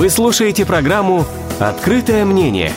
[0.00, 1.26] Вы слушаете программу
[1.58, 2.72] «Открытое мнение».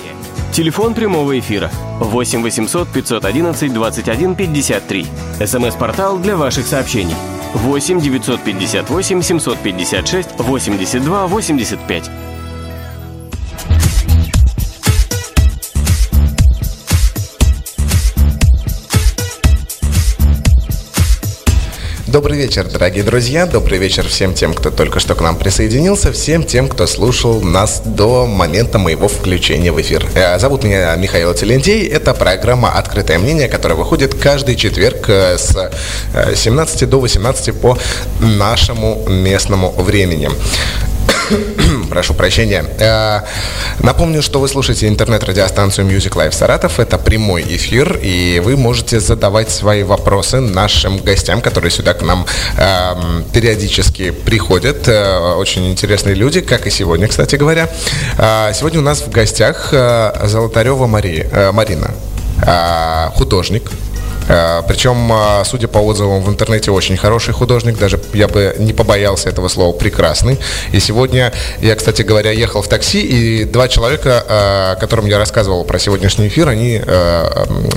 [0.52, 5.08] Телефон прямого эфира 8 800 511 21 53.
[5.46, 7.16] СМС-портал для ваших сообщений
[7.54, 12.12] 8 958 756 82 85.
[22.24, 23.46] Добрый вечер, дорогие друзья.
[23.46, 27.82] Добрый вечер всем тем, кто только что к нам присоединился, всем тем, кто слушал нас
[27.84, 30.08] до момента моего включения в эфир.
[30.16, 31.86] Э, зовут меня Михаил Телентей.
[31.86, 35.70] Это программа «Открытое мнение», которая выходит каждый четверг э, с
[36.34, 37.78] 17 э, до 18 по
[38.22, 40.30] нашему местному времени.
[41.94, 42.66] Прошу прощения.
[42.80, 43.20] Э,
[43.78, 46.80] напомню, что вы слушаете интернет-радиостанцию Music Live Саратов.
[46.80, 52.26] Это прямой эфир, и вы можете задавать свои вопросы нашим гостям, которые сюда к нам
[52.58, 54.88] эм, периодически приходят.
[54.88, 57.70] Э, очень интересные люди, как и сегодня, кстати говоря.
[58.18, 61.92] Э, сегодня у нас в гостях Золотарева Мария, Марина,
[63.14, 63.70] художник,
[64.28, 69.30] Причем, э, судя по отзывам в интернете, очень хороший художник, даже я бы не побоялся
[69.30, 70.40] этого слова, прекрасный.
[70.72, 75.66] И сегодня я, кстати говоря, ехал в такси, и два человека, э, которым я рассказывал
[75.66, 76.82] про сегодняшний эфир, они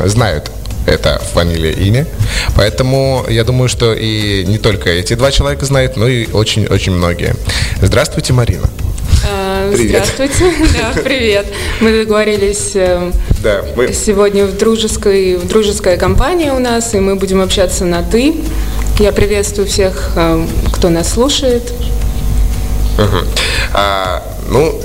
[0.04, 0.50] знают
[0.86, 2.06] это фамилия, имя.
[2.54, 7.34] Поэтому я думаю, что и не только эти два человека знают, но и очень-очень многие.
[7.82, 8.68] Здравствуйте, Марина.
[9.72, 10.04] Привет.
[10.04, 10.54] Здравствуйте.
[10.78, 11.46] Да, привет.
[11.80, 13.10] Мы договорились э,
[13.42, 13.92] да, мы...
[13.92, 18.36] сегодня в дружеской, в дружеская компания у нас, и мы будем общаться на «ты».
[18.98, 21.72] Я приветствую всех, э, кто нас слушает.
[22.98, 23.18] Угу.
[23.74, 24.80] А, ну,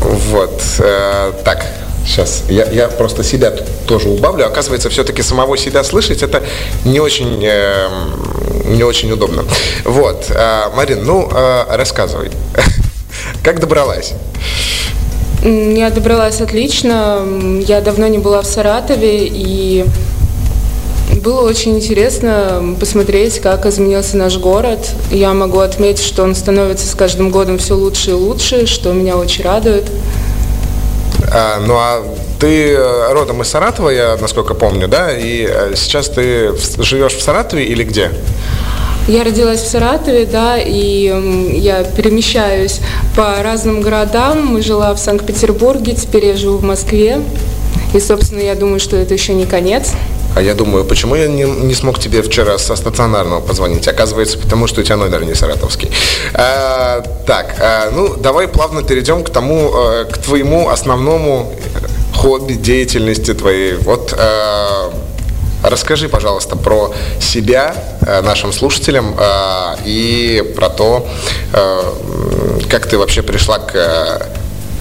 [0.00, 1.64] вот, э, так,
[2.08, 3.52] Сейчас, я, я просто себя
[3.86, 4.46] тоже убавлю.
[4.46, 6.42] Оказывается, все-таки самого себя слышать это
[6.86, 7.86] не очень, э,
[8.64, 9.44] не очень удобно.
[9.84, 12.30] Вот, э, Марин, ну, э, рассказывай.
[13.48, 14.12] Как добралась?
[15.42, 17.24] Я добралась отлично.
[17.66, 19.86] Я давно не была в Саратове, и
[21.22, 24.90] было очень интересно посмотреть, как изменился наш город.
[25.10, 29.16] Я могу отметить, что он становится с каждым годом все лучше и лучше, что меня
[29.16, 29.86] очень радует.
[31.32, 32.04] А, ну а
[32.38, 35.10] ты э, родом из Саратова, я насколько помню, да?
[35.16, 38.10] И э, сейчас ты живешь в Саратове или где?
[39.08, 41.10] Я родилась в Саратове, да, и
[41.54, 42.80] я перемещаюсь
[43.16, 44.60] по разным городам.
[44.60, 47.22] Жила в Санкт-Петербурге, теперь я живу в Москве.
[47.94, 49.92] И, собственно, я думаю, что это еще не конец.
[50.36, 53.88] А я думаю, почему я не, не смог тебе вчера со стационарного позвонить?
[53.88, 55.90] Оказывается, потому что у тебя номер не саратовский.
[56.34, 61.50] А, так, а, ну давай плавно перейдем к тому, а, к твоему основному
[62.14, 63.74] хобби, деятельности твоей.
[63.76, 64.92] Вот а,
[65.62, 71.08] Расскажи, пожалуйста, про себя э, нашим слушателям э, и про то,
[71.52, 71.80] э,
[72.70, 74.28] как ты вообще пришла к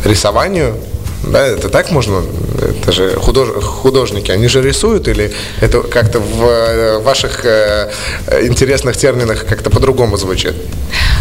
[0.05, 0.75] рисованию.
[1.23, 2.23] Да, это так можно?
[2.61, 3.49] Это же худож...
[3.63, 7.43] художники, они же рисуют или это как-то в ваших
[8.41, 10.55] интересных терминах как-то по-другому звучит?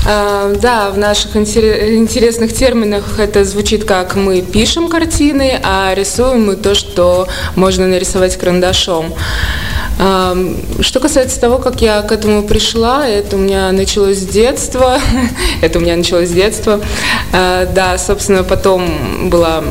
[0.06, 6.77] Да, в наших интересных терминах это звучит как мы пишем картины, а рисуем мы то,
[6.77, 9.12] что можно нарисовать карандашом.
[9.97, 15.00] Что касается того, как я к этому пришла, это у меня началось с детства.
[15.62, 16.81] это у меня началось с детства.
[17.33, 19.65] А, да, собственно, потом была...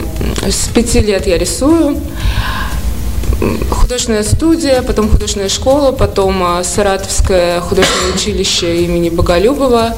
[0.48, 2.02] С пяти лет я рисую.
[3.70, 9.96] Художественная студия, потом художественная школа, потом а, Саратовское художественное училище имени Боголюбова.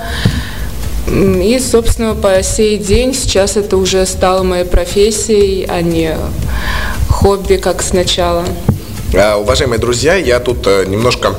[1.08, 6.18] И, собственно, по сей день сейчас это уже стало моей профессией, а не
[7.10, 8.44] хобби, как сначала.
[9.14, 11.36] А, уважаемые друзья, я тут э, немножко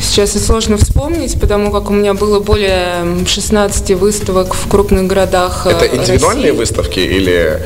[0.00, 5.66] сейчас и сложно вспомнить, потому как у меня было более 16 выставок в крупных городах
[5.66, 6.58] Это индивидуальные России.
[6.58, 7.60] выставки или...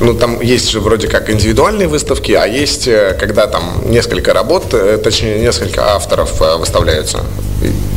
[0.00, 4.74] Ну, там есть же вроде как индивидуальные выставки, а есть, э, когда там несколько работ,
[4.74, 7.20] э, точнее, несколько авторов э, выставляются.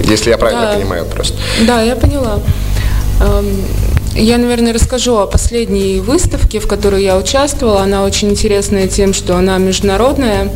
[0.04, 0.74] Если я правильно да.
[0.74, 1.38] понимаю просто.
[1.68, 2.40] Да, я поняла.
[3.22, 3.66] Эм,
[4.16, 7.82] я, наверное, расскажу о последней выставке, в которой я участвовала.
[7.82, 10.52] Она очень интересная тем, что она международная.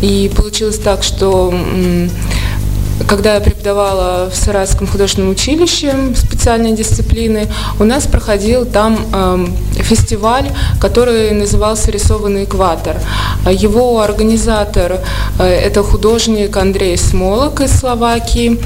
[0.00, 1.52] И получилось так, что
[3.08, 7.48] когда я преподавала в Саратском художественном училище специальной дисциплины,
[7.78, 9.46] у нас проходил там э,
[9.82, 10.50] фестиваль,
[10.80, 12.96] который назывался «Рисованный экватор».
[13.50, 15.00] Его организатор
[15.38, 18.60] э,– это художник Андрей Смолок из Словакии.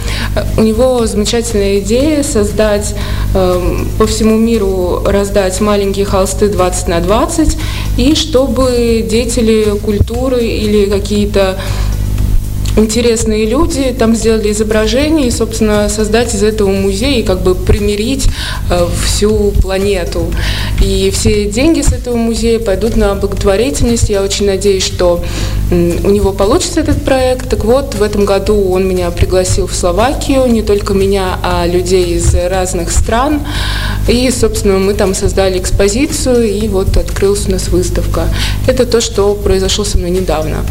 [0.57, 2.95] У него замечательная идея создать
[3.35, 7.57] э, по всему миру раздать маленькие холсты 20 на 20,
[7.97, 11.59] и чтобы деятели культуры или какие-то
[12.77, 18.29] интересные люди там сделали изображение и, собственно, создать из этого музей и как бы примирить
[18.71, 20.33] э, всю планету.
[20.81, 24.09] И все деньги с этого музея пойдут на благотворительность.
[24.11, 25.23] Я очень надеюсь, что
[25.71, 27.49] у него получится этот проект.
[27.51, 32.15] Так вот, в этом году он меня пригласил в Словакию, не только меня, а людей
[32.17, 33.43] из разных стран.
[34.09, 38.29] И, собственно, мы там создали экспозицию, и вот открылась у нас выставка.
[38.67, 40.65] Это то, что произошло со мной недавно.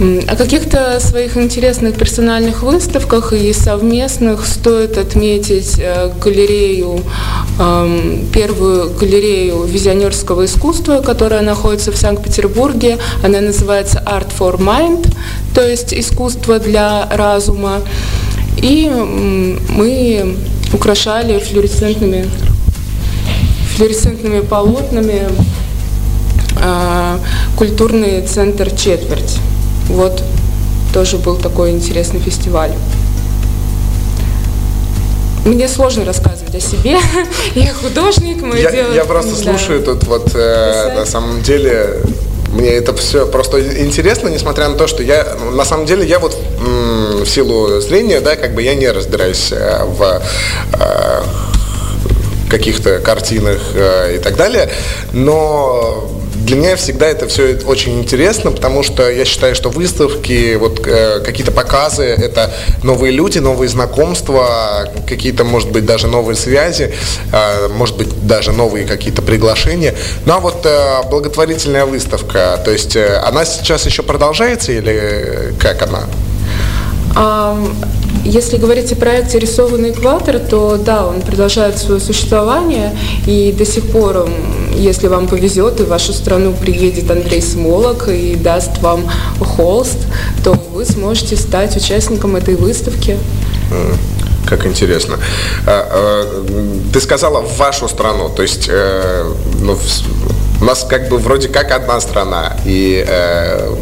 [0.00, 7.02] О каких-то своих интересных персональных выставках и совместных стоит отметить э, галерею,
[7.58, 12.98] эм, первую галерею визионерского искусства, которая находится в Санкт-Петербурге.
[13.24, 15.12] Она называется Art for Mind,
[15.52, 17.80] то есть искусство для разума.
[18.58, 20.36] И мы
[20.72, 22.30] украшали флуоресцентными,
[23.74, 25.26] флуоресцентными полотнами
[26.62, 27.18] э,
[27.56, 29.40] культурный центр «Четверть».
[29.88, 30.22] Вот
[30.92, 32.72] тоже был такой интересный фестиваль.
[35.44, 36.98] Мне сложно рассказывать о себе.
[37.54, 38.94] я художник, мы я, делаем...
[38.94, 39.50] Я просто да.
[39.50, 42.02] слушаю тут вот э, на самом деле
[42.52, 46.36] мне это все просто интересно, несмотря на то, что я, на самом деле, я вот
[46.58, 50.22] в силу зрения, да, как бы я не разбираюсь э, в
[50.72, 51.22] э,
[52.48, 54.70] каких-то картинах э, и так далее,
[55.12, 56.08] но
[56.44, 61.20] для меня всегда это все очень интересно, потому что я считаю, что выставки, вот э,
[61.20, 62.52] какие-то показы, это
[62.82, 66.94] новые люди, новые знакомства, какие-то, может быть, даже новые связи,
[67.32, 69.94] э, может быть, даже новые какие-то приглашения.
[70.26, 75.82] Ну а вот э, благотворительная выставка, то есть э, она сейчас еще продолжается или как
[75.82, 76.04] она?
[78.24, 82.96] Если говорить о проекте «Рисованный экватор», то да, он продолжает свое существование,
[83.26, 84.28] и до сих пор,
[84.74, 89.10] если вам повезет, и в вашу страну приедет Андрей Смолок и даст вам
[89.40, 89.98] холст,
[90.44, 93.16] то вы сможете стать участником этой выставки.
[94.46, 95.18] Как интересно.
[95.66, 96.46] А, а,
[96.92, 99.24] ты сказала в вашу страну, то есть э,
[99.60, 99.76] ну,
[100.60, 103.74] у нас как бы вроде как одна страна, и э,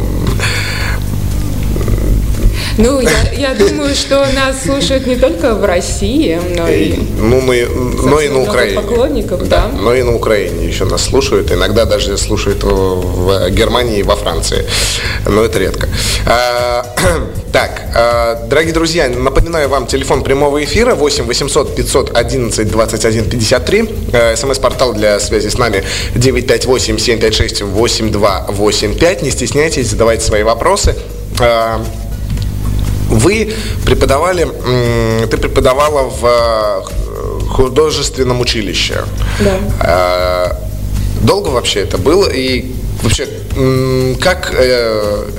[2.77, 7.65] ну, я, я думаю, что нас слушают не только в России, но и, ну, мы,
[7.65, 8.79] но и на Украине.
[8.79, 9.77] поклонников, да, да.
[9.81, 11.51] Но и на Украине еще нас слушают.
[11.51, 14.65] Иногда даже слушают в Германии и во Франции.
[15.25, 15.89] Но это редко.
[16.25, 16.85] А,
[17.51, 23.89] так, а, дорогие друзья, напоминаю вам телефон прямого эфира 8 800 511 21 53.
[24.35, 25.83] СМС-портал для связи с нами
[26.15, 29.21] 958 756 8285.
[29.23, 30.95] Не стесняйтесь, задавайте свои вопросы.
[31.39, 31.81] А,
[33.09, 33.53] вы
[33.85, 34.47] преподавали,
[35.29, 39.03] ты преподавала в э, художественном училище.
[39.39, 39.59] Да.
[39.79, 40.63] А,
[41.21, 42.29] долго вообще это было?
[42.29, 42.71] И
[43.01, 43.27] вообще,
[44.19, 45.29] как, э,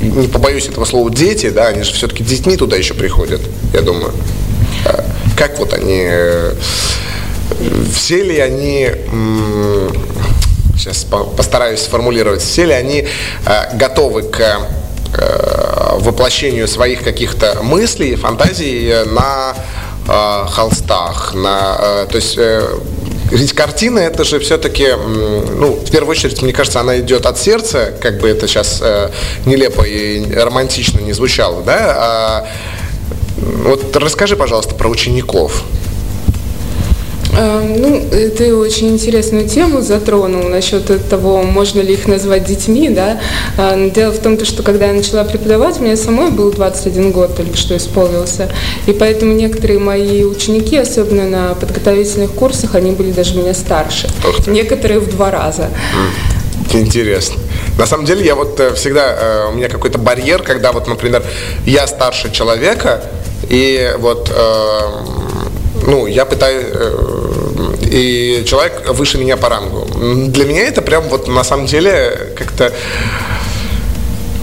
[0.00, 3.40] не побоюсь этого слова, дети, да, они же все-таки детьми туда еще приходят,
[3.72, 4.12] я думаю.
[5.36, 6.54] Как вот они, э,
[7.92, 8.90] все ли они,
[10.76, 13.06] сейчас постараюсь сформулировать, все ли они
[13.74, 14.68] готовы к
[16.04, 19.54] воплощению своих каких-то мыслей, фантазий на
[20.06, 22.62] э, холстах, на, э, то есть э,
[23.30, 27.92] ведь картина это же все-таки, ну, в первую очередь, мне кажется, она идет от сердца,
[28.00, 29.10] как бы это сейчас э,
[29.46, 32.48] нелепо и романтично не звучало, да, а
[33.36, 35.64] Вот расскажи, пожалуйста, про учеников.
[37.36, 38.02] Эм, ну,
[38.36, 43.20] ты очень интересную тему затронул насчет того, можно ли их назвать детьми, да.
[43.58, 47.56] А, дело в том, что когда я начала преподавать, мне самой был 21 год только
[47.56, 48.50] что исполнился.
[48.86, 54.08] И поэтому некоторые мои ученики, особенно на подготовительных курсах, они были даже меня старше.
[54.46, 55.70] Некоторые в два раза.
[56.72, 57.36] Интересно.
[57.78, 61.22] На самом деле, я вот э, всегда, э, у меня какой-то барьер, когда вот, например,
[61.66, 63.02] я старше человека,
[63.48, 65.43] и вот э,
[65.86, 69.86] ну, я пытаюсь, э, и человек выше меня по рангу.
[70.28, 72.72] Для меня это прям вот на самом деле как-то,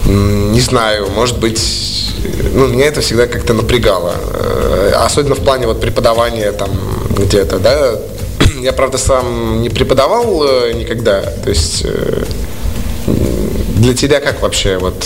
[0.04, 2.14] не знаю, может быть,
[2.52, 4.14] ну, меня это всегда как-то напрягало.
[4.34, 6.70] Э, особенно в плане вот преподавания там
[7.16, 7.98] где-то, да.
[8.60, 11.22] Я, правда, сам не преподавал э, никогда.
[11.22, 11.84] То есть
[13.76, 15.04] для тебя как вообще вот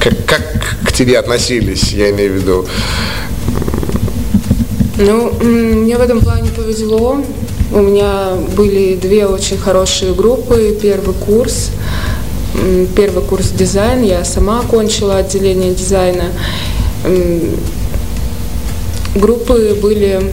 [0.00, 0.42] как, как
[0.86, 2.66] к тебе относились, я имею в виду,
[4.98, 7.18] ну, мне в этом плане повезло.
[7.72, 10.76] У меня были две очень хорошие группы.
[10.80, 11.70] Первый курс,
[12.94, 14.02] первый курс дизайн.
[14.02, 16.24] Я сама окончила отделение дизайна.
[19.14, 20.32] Группы были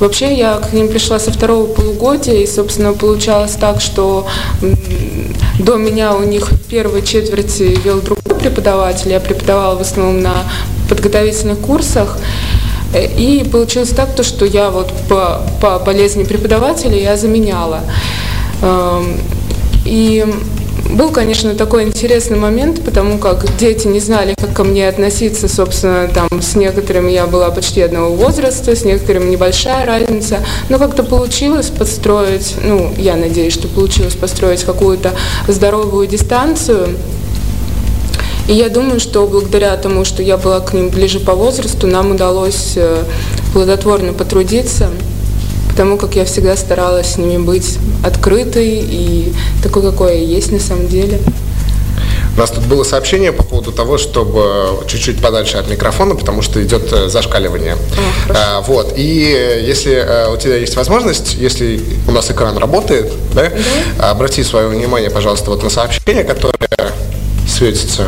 [0.00, 4.26] Вообще я к ним пришла со второго полугодия, и, собственно, получалось так, что
[5.58, 10.50] до меня у них первой четверти вел другой преподаватель, я преподавала в основном на
[10.88, 12.16] подготовительных курсах,
[12.94, 17.80] и получилось так, то, что я вот по, по болезни преподавателя я заменяла.
[18.62, 19.18] Эм,
[19.84, 20.24] и
[20.90, 26.08] был, конечно, такой интересный момент, потому как дети не знали, как ко мне относиться, собственно,
[26.08, 31.68] там с некоторыми я была почти одного возраста, с некоторыми небольшая разница, но как-то получилось
[31.68, 35.12] построить, ну, я надеюсь, что получилось построить какую-то
[35.46, 36.96] здоровую дистанцию,
[38.50, 42.10] и я думаю, что благодаря тому, что я была к ним ближе по возрасту, нам
[42.10, 43.04] удалось э,
[43.52, 44.90] плодотворно потрудиться,
[45.68, 50.58] потому как я всегда старалась с ними быть открытой и такой, какой я есть на
[50.58, 51.20] самом деле.
[52.34, 56.60] У нас тут было сообщение по поводу того, чтобы чуть-чуть подальше от микрофона, потому что
[56.60, 57.74] идет э, зашкаливание.
[57.74, 58.94] О, а, вот.
[58.96, 63.44] И если э, у тебя есть возможность, если у нас экран работает, да,
[63.96, 64.10] да.
[64.10, 66.56] обрати свое внимание, пожалуйста, вот на сообщение, которое
[67.60, 68.06] светится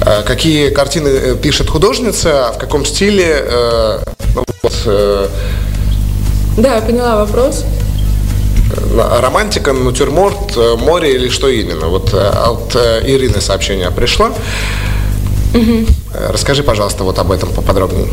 [0.00, 3.26] Э, какие картины э, пишет художница, в каком стиле.
[3.28, 3.98] Э,
[4.34, 5.30] ну, вот,
[6.58, 7.64] да, я поняла вопрос.
[9.20, 11.86] Романтика, натюрморт, море или что именно?
[11.86, 14.30] Вот от Ирины сообщение пришло.
[15.54, 15.86] Угу.
[16.30, 18.08] Расскажи, пожалуйста, вот об этом поподробнее.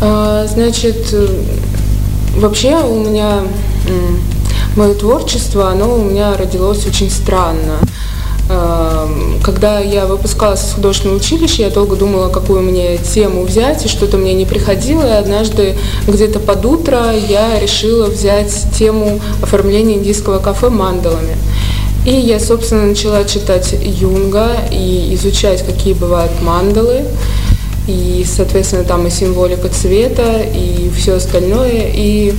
[0.00, 1.14] А, значит,
[2.36, 3.42] вообще у меня
[4.76, 7.78] мое творчество, оно у меня родилось очень странно.
[8.54, 13.88] Эм, когда я выпускалась из художественного училища, я долго думала, какую мне тему взять, и
[13.88, 15.02] что-то мне не приходило.
[15.02, 21.36] И однажды где-то под утро я решила взять тему оформления индийского кафе мандалами.
[22.06, 27.04] И я, собственно, начала читать Юнга и изучать, какие бывают мандалы.
[27.88, 31.90] И, соответственно, там и символика цвета, и все остальное.
[31.92, 32.34] И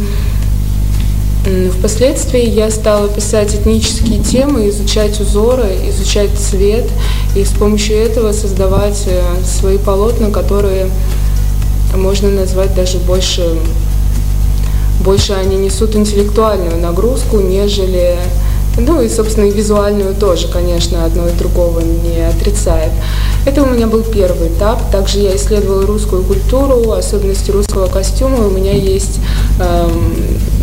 [1.46, 6.86] Впоследствии я стала писать этнические темы, изучать узоры, изучать цвет
[7.36, 10.88] и с помощью этого создавать э, свои полотна, которые
[11.96, 13.48] можно назвать даже больше,
[15.02, 18.18] больше они несут интеллектуальную нагрузку, нежели
[18.78, 22.92] ну и, собственно, и визуальную тоже, конечно, одно и другого не отрицает.
[23.46, 24.92] Это у меня был первый этап.
[24.92, 28.46] Также я исследовала русскую культуру, особенности русского костюма.
[28.46, 29.20] У меня есть
[29.62, 30.14] эм,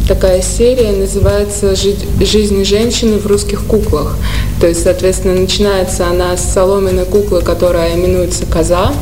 [0.09, 4.17] такая серия, называется «Жизнь женщины в русских куклах».
[4.61, 8.93] То есть, соответственно, начинается она с соломенной куклы, которая именуется «Коза».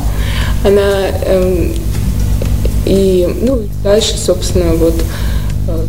[0.64, 1.74] Она эм,
[2.86, 4.94] и ну, дальше, собственно, вот
[5.68, 5.84] э,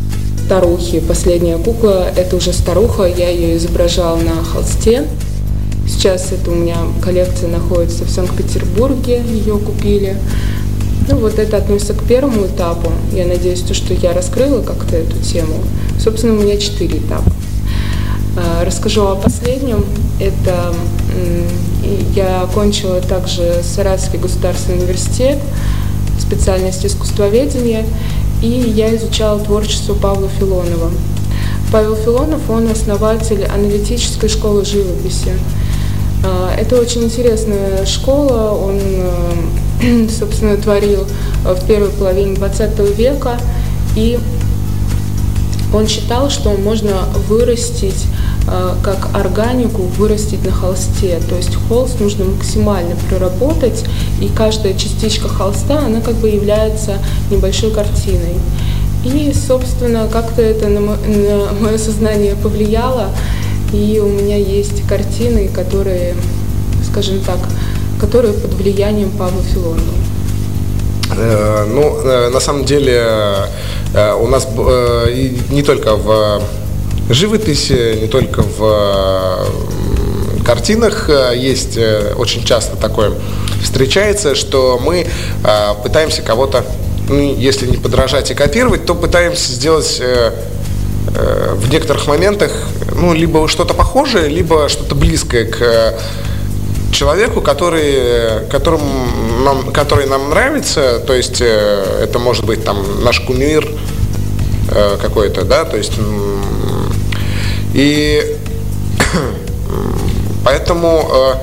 [0.45, 0.99] старухи.
[0.99, 5.07] Последняя кукла– это уже старуха, я ее изображала на холсте.
[5.87, 10.17] Сейчас это у меня коллекция находится в Санкт-Петербурге, ее купили.
[11.11, 12.89] Ну вот это относится к первому этапу.
[13.11, 15.55] Я надеюсь, то, что я раскрыла как-то эту тему.
[15.99, 17.29] Собственно, у меня четыре этапа.
[18.37, 19.85] А, расскажу о последнем.
[20.21, 20.73] Это
[22.15, 25.39] я окончила также Саратовский государственный университет,
[26.19, 27.85] специальность искусствоведения
[28.41, 30.91] и я изучала творчество Павла Филонова.
[31.71, 35.33] Павел Филонов, он основатель аналитической школы живописи.
[36.23, 41.05] А, это очень интересная школа, он, э, собственно, творил
[41.43, 43.39] в первой половине 20 века,
[43.95, 44.19] и
[45.73, 48.05] он считал, что можно вырастить
[48.47, 51.19] э, как органику вырастить на холсте.
[51.29, 53.85] То есть холст нужно максимально проработать,
[54.19, 56.97] и каждая частичка холста, она как бы является
[57.29, 58.35] небольшой картиной.
[59.03, 63.09] И, собственно, как-то это на мое сознание повлияло,
[63.73, 66.15] и у меня есть картины, которые,
[66.89, 67.39] скажем так,
[67.99, 70.01] которые под влиянием Павла Филонова.
[71.17, 73.03] Э, ну, э, на самом деле,
[73.93, 74.47] э, у нас
[75.49, 76.41] не только в
[77.09, 79.45] живописи, не только в
[80.45, 81.77] картинах есть
[82.17, 83.11] очень часто такое
[83.61, 85.05] встречается, что мы
[85.83, 86.65] пытаемся кого-то,
[87.09, 92.51] ну, если не подражать и копировать, то пытаемся сделать в некоторых моментах
[93.01, 95.95] ну, либо что-то похожее, либо что-то близкое к
[96.91, 98.81] человеку, который, которым
[99.43, 103.67] нам, который нам нравится, то есть э, это может быть там наш кумир
[104.69, 105.93] э, какой-то, да, то есть
[107.73, 108.37] и
[110.45, 111.33] поэтому э,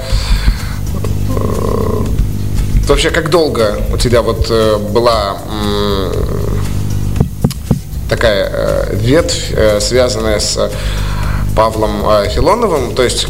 [2.86, 4.48] вообще как долго у тебя вот
[4.92, 5.38] была
[8.08, 10.70] такая ветвь, связанная с
[11.58, 12.94] Павлом Филоновым.
[12.94, 13.26] То есть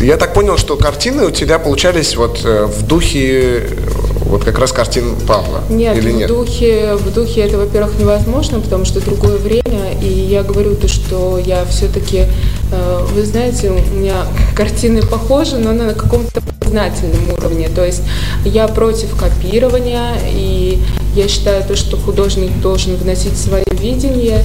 [0.00, 3.64] я так понял, что картины у тебя получались вот э, в духе
[4.26, 5.62] вот как раз картин Павла?
[5.68, 6.30] Нет, или нет?
[6.30, 10.86] В, духе, в духе это, во-первых, невозможно, потому что другое время, и я говорю то,
[10.86, 12.26] что я все-таки,
[12.70, 18.02] э, вы знаете, у меня картины похожи, но на каком-то сознательном уровне, то есть
[18.44, 20.78] я против копирования, и
[21.14, 24.42] я считаю то, что художник должен вносить свое видение,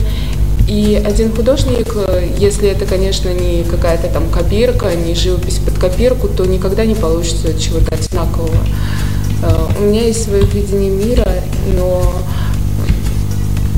[0.71, 1.93] и один художник,
[2.37, 7.59] если это, конечно, не какая-то там копирка, не живопись под копирку, то никогда не получится
[7.59, 8.55] чего-то одинакового.
[9.43, 11.27] Э, у меня есть свое видение мира,
[11.75, 12.13] но,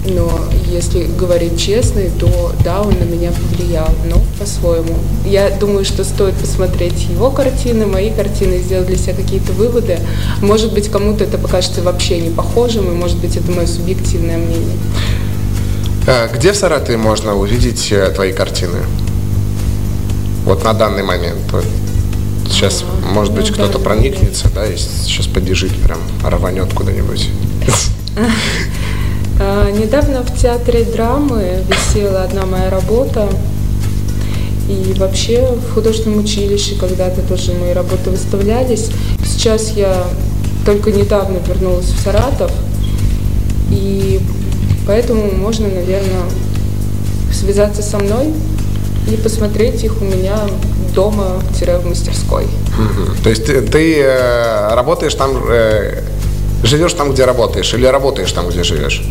[0.06, 0.40] но
[0.72, 4.94] если говорить честно, то да, он на меня повлиял, но по-своему.
[5.26, 9.98] Я думаю, что стоит посмотреть его картины, мои картины, сделать для себя какие-то выводы.
[10.44, 14.78] Может быть, кому-то это покажется вообще не похожим, и может быть, это мое субъективное мнение.
[16.06, 18.80] Э, где в Саратове можно увидеть э, твои картины?
[20.44, 21.40] Вот на данный момент.
[21.52, 21.66] Вот
[22.50, 27.30] сейчас, а, может быть, ну, кто-то да, проникнется, да, и сейчас побежит, прям рванет куда-нибудь.
[29.40, 33.30] А, недавно в театре драмы висела одна моя работа.
[34.68, 38.90] И вообще в художественном училище когда-то тоже мои работы выставлялись.
[39.26, 40.06] Сейчас я
[40.66, 42.52] только недавно вернулась в Саратов.
[43.70, 44.20] И
[44.86, 46.24] Поэтому можно, наверное,
[47.32, 48.34] связаться со мной
[49.12, 50.38] и посмотреть их у меня
[50.94, 52.46] дома-в мастерской.
[53.24, 56.04] То есть ты, ты э, работаешь там, э,
[56.64, 59.04] живешь там, где работаешь, или работаешь там, где живешь?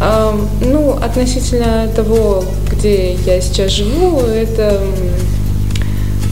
[0.00, 4.82] Э, ну, относительно того, где я сейчас живу, это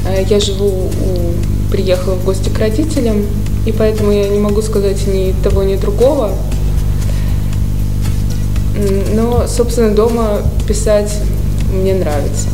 [0.07, 3.25] э, я живу у, приехала в гости к родителям,
[3.67, 6.33] и поэтому я не могу сказать ни того, ни другого.
[9.15, 11.13] Но, собственно, дома писать
[11.73, 12.49] мне нравится.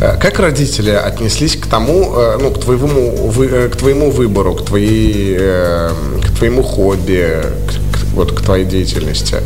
[0.00, 4.64] Э, как родители отнеслись к тому, э, ну, к твоему, э, к твоему выбору, к,
[4.64, 9.36] твоей, к твоему хобби, к, вот, к твоей деятельности?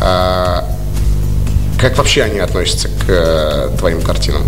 [0.00, 0.64] А,
[1.80, 4.42] как вообще они относятся к твоим картинам?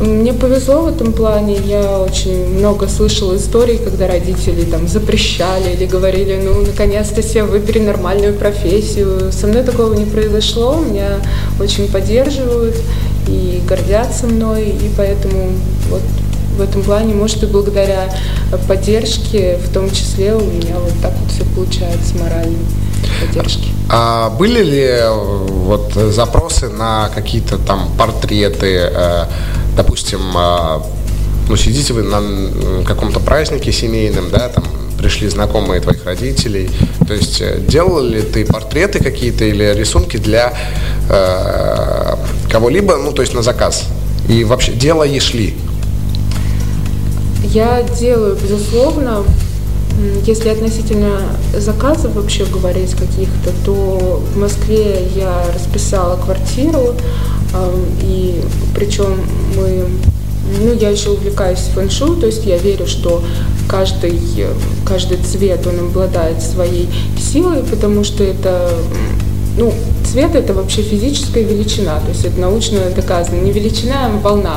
[0.00, 1.58] Мне повезло в этом плане.
[1.64, 7.78] Я очень много слышала историй, когда родители там запрещали или говорили, ну, наконец-то себе выбери
[7.80, 9.32] нормальную профессию.
[9.32, 10.76] Со мной такого не произошло.
[10.76, 11.20] Меня
[11.60, 12.76] очень поддерживают
[13.28, 14.70] и гордятся мной.
[14.70, 15.52] И поэтому
[15.88, 16.02] вот
[16.56, 18.08] в этом плане, может, и благодаря
[18.68, 22.58] поддержке, в том числе у меня вот так вот все получается моральной
[23.20, 23.68] поддержки.
[23.88, 29.24] А были ли вот запросы на какие-то там портреты, э,
[29.76, 30.82] допустим, а,
[31.48, 34.64] ну, сидите вы на каком-то празднике семейном, да, там
[34.98, 36.70] пришли знакомые твоих родителей.
[37.06, 40.52] То есть э, делал ли ты портреты какие-то или рисунки для
[41.10, 42.16] э,
[42.50, 43.84] кого-либо, ну, то есть на заказ?
[44.28, 45.56] И вообще делаешь ли?
[47.42, 49.24] Я делаю, безусловно.
[50.26, 51.20] Если относительно
[51.56, 56.94] заказов вообще говорить каких-то, то в Москве я расписала квартиру,
[58.02, 58.40] и
[58.74, 59.20] причем
[59.56, 59.84] мы,
[60.60, 63.22] ну, я еще увлекаюсь фэн-шуй, то есть я верю, что
[63.68, 64.18] каждый,
[64.86, 66.88] каждый цвет, он обладает своей
[67.18, 68.70] силой, потому что это,
[69.56, 69.72] ну,
[70.10, 74.56] цвет это вообще физическая величина, то есть это научно доказано, не величина, а волна.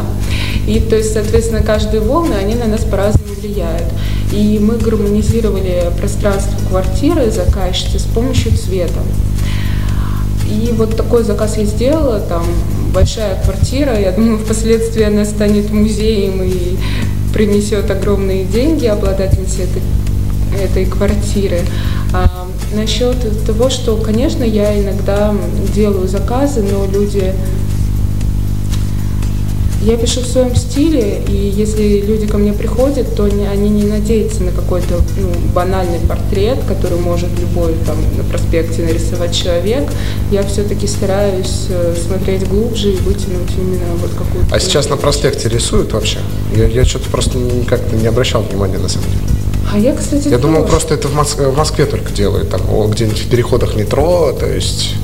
[0.67, 3.85] И то есть, соответственно, каждые волны, они на нас по-разному влияют.
[4.31, 8.99] И мы гармонизировали пространство квартиры заказчицы с помощью цвета.
[10.49, 12.43] и вот такой заказ я сделала, там
[12.93, 16.77] большая квартира, я думаю, впоследствии она станет музеем и
[17.33, 19.81] принесет огромные деньги обладательнице этой,
[20.63, 21.59] этой квартиры.
[22.13, 25.35] А насчет того, что, конечно, я иногда
[25.75, 27.33] делаю заказы, но люди
[29.85, 34.41] я пишу в своем стиле, и если люди ко мне приходят, то они не надеются
[34.41, 39.83] на какой-то ну, банальный портрет, который может любой там на проспекте нарисовать человек.
[40.31, 44.55] Я все-таки стараюсь э, смотреть глубже и вытянуть именно вот какую-то...
[44.55, 46.17] А сейчас на проспекте рисуют вообще?
[46.55, 49.21] Я, я что-то просто как-то не обращал внимания на самом деле.
[49.71, 51.39] А я, кстати, Я думал, просто это в, Моск...
[51.39, 54.95] в Москве только делают, там, где-нибудь в переходах метро, то есть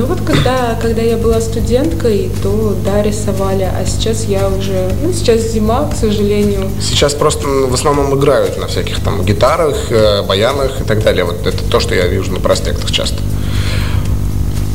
[0.00, 5.12] ну вот когда, когда я была студенткой, то да, рисовали, а сейчас я уже, ну
[5.12, 6.70] сейчас зима, к сожалению.
[6.80, 11.24] Сейчас просто в основном играют на всяких там гитарах, э, баянах и так далее.
[11.24, 13.22] Вот это то, что я вижу на проспектах часто.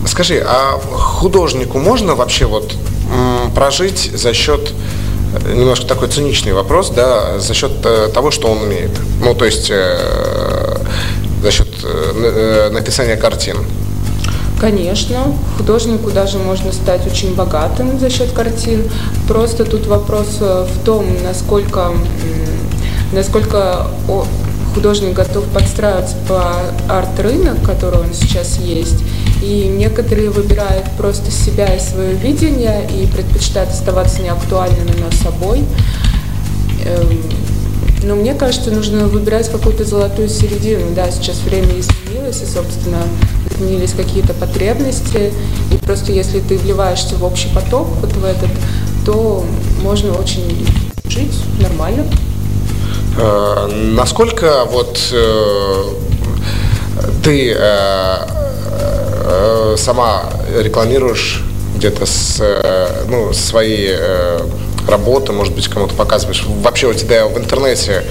[0.06, 2.76] Скажи, а художнику можно вообще вот
[3.56, 4.74] прожить за счет
[5.44, 8.92] э, немножко такой циничный вопрос, да, за счет э, того, что он умеет.
[9.24, 10.78] Ну, то есть э,
[11.42, 13.58] за счет э, написания картин.
[14.60, 18.84] Конечно, художнику даже можно стать очень богатым за счет картин.
[19.28, 21.92] Просто тут вопрос э, в том, насколько,
[23.12, 23.88] насколько
[24.74, 26.54] художник готов подстраиваться по
[26.90, 29.04] арт-рынок, который он сейчас есть.
[29.42, 35.66] И некоторые выбирают просто себя и свое видение и предпочитают оставаться неактуальными, но собой.
[38.06, 40.94] Но мне кажется, нужно выбирать какую-то золотую середину.
[40.96, 43.02] Да, сейчас время изменилось, и, собственно,
[43.50, 45.34] изменились какие-то потребности,
[45.72, 48.50] и просто если ты вливаешься в общий поток, вот в этот,
[49.06, 49.44] то
[49.82, 50.68] можно очень
[51.10, 52.06] жить нормально.
[53.18, 55.84] Э, насколько вот э,
[57.24, 58.18] ты э,
[59.24, 60.26] э, сама
[60.60, 61.42] рекламируешь
[61.76, 64.40] где-то с, э, ну, свои э,
[64.88, 66.46] работы, может быть, кому-то показываешь?
[66.48, 68.04] Вообще у тебя в интернете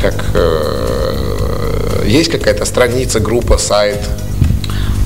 [0.00, 3.98] как э, есть какая-то страница, группа, сайт?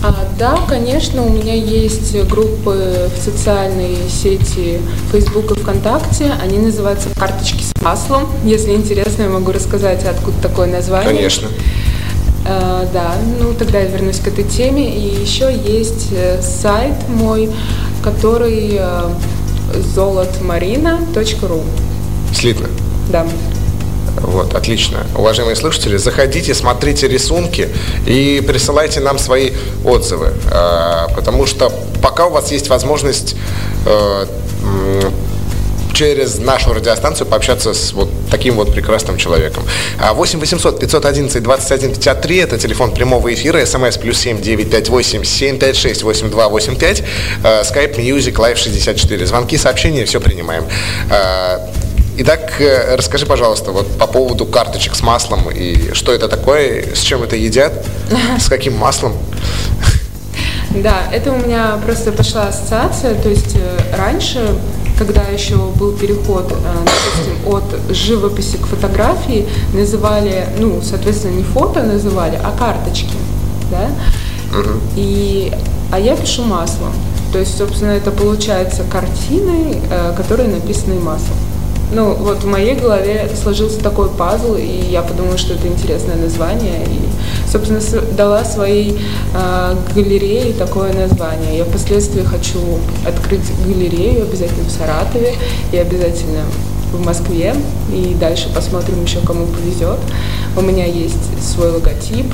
[0.03, 4.79] А, да, конечно, у меня есть группы в социальной сети
[5.11, 6.33] Facebook и ВКонтакте.
[6.41, 8.29] Они называются «Карточки с маслом».
[8.45, 11.09] Если интересно, я могу рассказать, откуда такое название.
[11.09, 11.49] Конечно.
[12.47, 14.97] А, да, ну тогда я вернусь к этой теме.
[14.97, 17.51] И еще есть э, сайт мой,
[18.03, 19.11] который э,
[19.75, 21.63] золотмарина.ру.
[22.35, 22.69] Слитно.
[23.11, 23.27] Да.
[24.21, 25.07] Вот, отлично.
[25.17, 27.69] Уважаемые слушатели, заходите, смотрите рисунки
[28.07, 29.53] и присылайте нам свои
[29.85, 30.33] отзывы.
[30.51, 33.37] А, потому что пока у вас есть возможность
[33.87, 34.27] э,
[35.93, 39.65] через нашу радиостанцию пообщаться с вот таким вот прекрасным человеком.
[40.01, 47.03] 8 800 511 21 53 это телефон прямого эфира, смс плюс 7 958 756 8285,
[47.43, 49.27] skype music live 64.
[49.27, 50.65] Звонки, сообщения, все принимаем.
[51.11, 51.69] А,
[52.21, 56.99] Итак, э, расскажи, пожалуйста, вот по поводу карточек с маслом и что это такое, с
[56.99, 57.73] чем это едят,
[58.41, 59.13] с каким маслом?
[60.71, 64.57] Да, это у меня просто пошла ассоциация, то есть э, раньше,
[64.99, 71.83] когда еще был переход, э, допустим, от живописи к фотографии, называли, ну, соответственно, не фото
[71.83, 73.15] называли, а карточки,
[73.71, 73.89] да,
[74.59, 74.81] угу.
[74.97, 75.53] и,
[75.93, 76.93] а я пишу маслом,
[77.33, 79.81] то есть, собственно, это получается картины,
[80.17, 81.37] которые написаны маслом.
[81.91, 86.85] Ну, вот в моей голове сложился такой пазл, и я подумала, что это интересное название,
[86.85, 87.81] и, собственно,
[88.15, 89.01] дала своей
[89.35, 91.59] э, галерее такое название.
[91.59, 92.61] Я впоследствии хочу
[93.07, 95.35] открыть галерею обязательно в Саратове
[95.73, 96.43] и обязательно
[96.93, 97.55] в Москве,
[97.93, 99.99] и дальше посмотрим еще, кому повезет.
[100.57, 102.27] У меня есть свой логотип,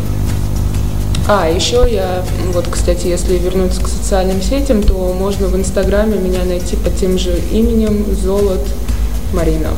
[1.27, 6.45] а, еще я, вот, кстати, если вернуться к социальным сетям, то можно в Инстаграме меня
[6.45, 8.61] найти под тем же именем Золот
[9.35, 9.70] Марина.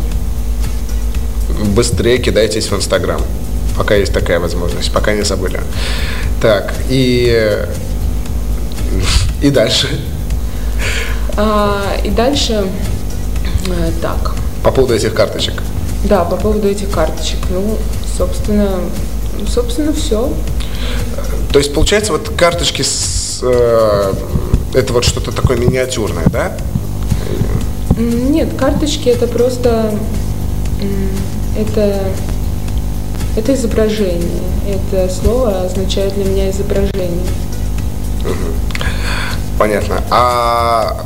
[1.75, 3.21] Быстрее кидайтесь в Инстаграм,
[3.77, 5.61] пока есть такая возможность, пока не забыли.
[6.41, 7.67] Так, и,
[9.43, 9.89] и дальше.
[11.37, 12.67] А, и дальше,
[13.67, 14.35] э, так.
[14.63, 15.63] По поводу этих карточек.
[16.05, 17.39] Да, по поводу этих карточек.
[17.51, 17.79] Ну,
[18.17, 18.81] собственно,
[19.49, 20.33] собственно, все.
[21.53, 24.15] То есть, получается, вот карточки с, э,
[24.75, 26.57] это вот что-то такое миниатюрное, да?
[27.97, 29.91] Нет, карточки это просто
[31.59, 31.99] это
[33.37, 34.43] это изображение.
[34.67, 37.27] Это слово означает для меня изображение.
[39.59, 40.03] Понятно.
[40.11, 40.97] А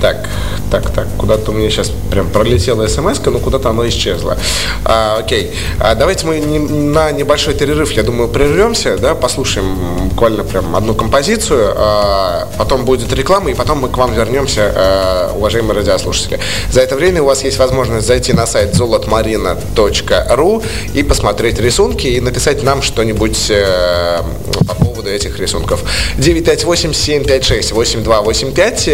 [0.00, 0.28] так,
[0.70, 4.36] Так, так, куда-то у меня сейчас прям пролетела смс но куда-то оно исчезло.
[4.84, 10.44] А, окей, а, давайте мы не, на небольшой перерыв, я думаю, прервемся, да, послушаем буквально
[10.44, 15.76] прям одну композицию, а, потом будет реклама, и потом мы к вам вернемся, а, уважаемые
[15.76, 16.38] радиослушатели.
[16.70, 22.20] За это время у вас есть возможность зайти на сайт zolotmarina.ru и посмотреть рисунки и
[22.20, 24.20] написать нам что-нибудь э,
[24.68, 25.82] по поводу этих рисунков.
[26.18, 28.90] 958-756-8285 э,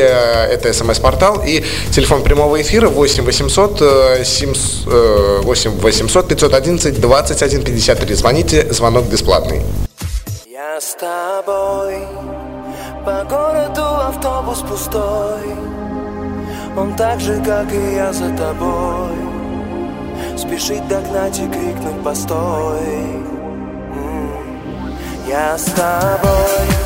[0.53, 3.81] это смс-портал и телефон прямого эфира 8 800
[5.45, 8.15] 8 800 511 21 53.
[8.15, 9.63] Звоните, звонок бесплатный.
[10.47, 11.97] Я с тобой,
[13.05, 15.55] по городу автобус пустой,
[16.77, 19.17] он так же, как и я за тобой,
[20.37, 23.27] спешит догнать и крикнуть «Постой!»
[25.29, 26.86] Я с тобой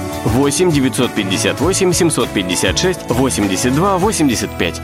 [0.25, 4.81] 8 958 756 82 85.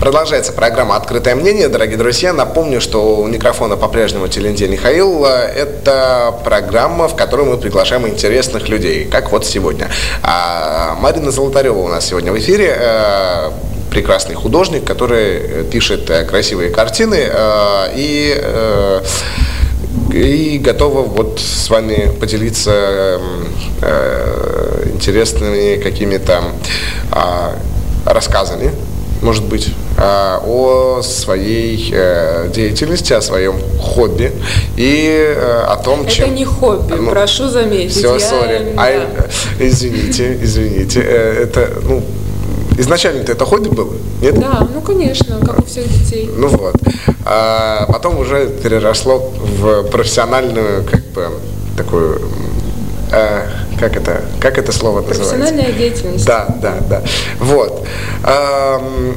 [0.00, 1.68] Продолжается программа «Открытое мнение».
[1.68, 5.24] Дорогие друзья, напомню, что у микрофона по-прежнему Телендей Михаил.
[5.24, 9.90] Это программа, в которой мы приглашаем интересных людей, как вот сегодня.
[10.22, 12.76] А Марина Золотарева у нас сегодня в эфире.
[12.78, 13.50] Э,
[13.90, 17.28] прекрасный художник, который пишет красивые картины
[17.96, 19.02] и
[20.12, 23.20] и готова вот с вами поделиться
[23.82, 26.42] э, интересными какими-то
[27.12, 27.20] э,
[28.06, 28.70] рассказами,
[29.22, 34.32] может быть, э, о своей э, деятельности, о своем хобби
[34.76, 36.34] и э, о том, Это чем...
[36.34, 37.96] не хобби, Ну, прошу заметить.
[37.96, 38.72] Все, сори.
[38.76, 39.26] да.
[39.58, 41.00] Извините, извините.
[41.02, 42.02] Э, Это, ну,
[42.78, 44.38] изначально-то это хобби было, нет?
[44.38, 46.30] Да, ну конечно, как у всех детей.
[46.36, 46.76] Ну вот.
[47.24, 51.28] А потом уже переросло в профессиональную, как бы,
[51.76, 52.20] такую,
[53.12, 53.46] э,
[53.78, 55.34] как это, как это слово называется?
[55.34, 56.26] Профессиональная деятельность.
[56.26, 57.02] Да, да, да.
[57.40, 57.84] Вот.
[58.22, 59.14] Ам,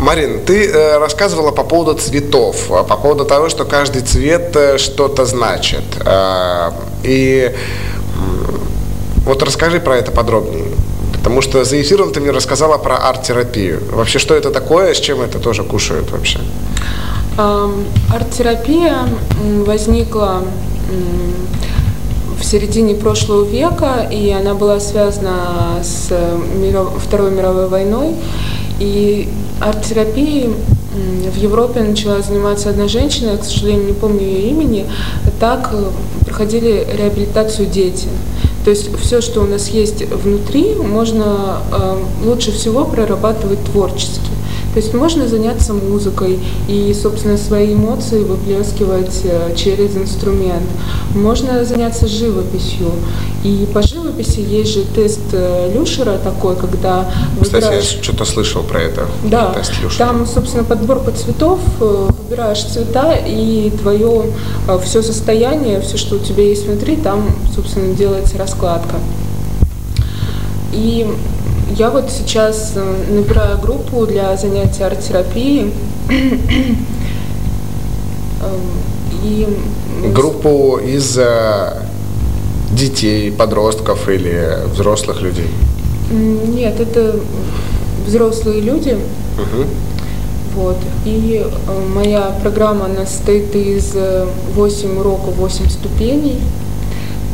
[0.00, 4.78] Марин, ты э, рассказывала по поводу цветов, а по поводу того, что каждый цвет э,
[4.78, 5.84] что-то значит.
[6.04, 7.54] А, И
[9.24, 10.66] вот расскажи про это подробнее.
[11.28, 11.76] Потому что за
[12.14, 13.82] ты мне рассказала про арт-терапию.
[13.92, 16.38] Вообще, что это такое, с чем это тоже кушают вообще?
[17.36, 19.06] Ам, Арт-терапия
[19.66, 20.42] возникла
[22.40, 28.14] в середине прошлого века, и она была связана с э, Второй мировой войной.
[28.80, 29.28] И
[29.60, 30.54] арт-терапией
[31.30, 34.86] в Европе начала заниматься одна женщина, я, к сожалению, не помню ее имени.
[35.38, 35.90] Так э,
[36.24, 38.08] проходили реабилитацию дети.
[38.68, 44.27] То есть все, что у нас есть внутри, можно э, лучше всего прорабатывать творчески.
[44.78, 46.38] То есть можно заняться музыкой
[46.68, 50.62] и, собственно, свои эмоции выплескивать э, через инструмент.
[51.16, 52.92] Можно заняться живописью.
[53.42, 57.10] И по живописи есть же тест э, Люшера такой, когда
[57.42, 57.98] Кстати, я выбираешь...
[58.00, 59.08] что-то слышал про это.
[59.24, 59.98] Да, Тест Люши.
[59.98, 64.26] там, собственно, подборка цветов, э, выбираешь цвета, и твое
[64.84, 68.94] все состояние, все, что у тебя есть внутри, там, собственно, делается раскладка.
[70.72, 71.04] И
[71.76, 75.72] я вот сейчас э, набираю группу для занятия арт-терапией.
[78.40, 78.60] Эм,
[79.24, 79.46] И
[80.14, 81.72] Группу из э,
[82.72, 85.50] детей, подростков или взрослых людей.
[86.10, 87.16] Нет, это
[88.06, 88.96] взрослые люди.
[89.36, 89.66] Мгм.
[90.54, 90.76] Вот.
[91.04, 91.48] И э,
[91.94, 93.94] моя программа она состоит из
[94.54, 96.40] 8 уроков, 8 ступеней.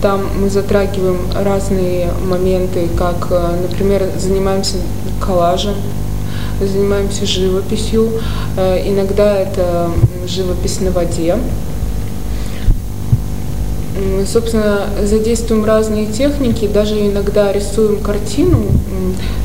[0.02, 4.76] Там мы затрагиваем разные моменты, как, э, например, занимаемся
[5.24, 5.74] коллажем,
[6.60, 8.10] занимаемся живописью.
[8.56, 9.90] Э, Иногда это
[10.26, 11.36] живопись на воде.
[14.30, 18.64] Собственно, задействуем разные техники, даже иногда рисуем картину.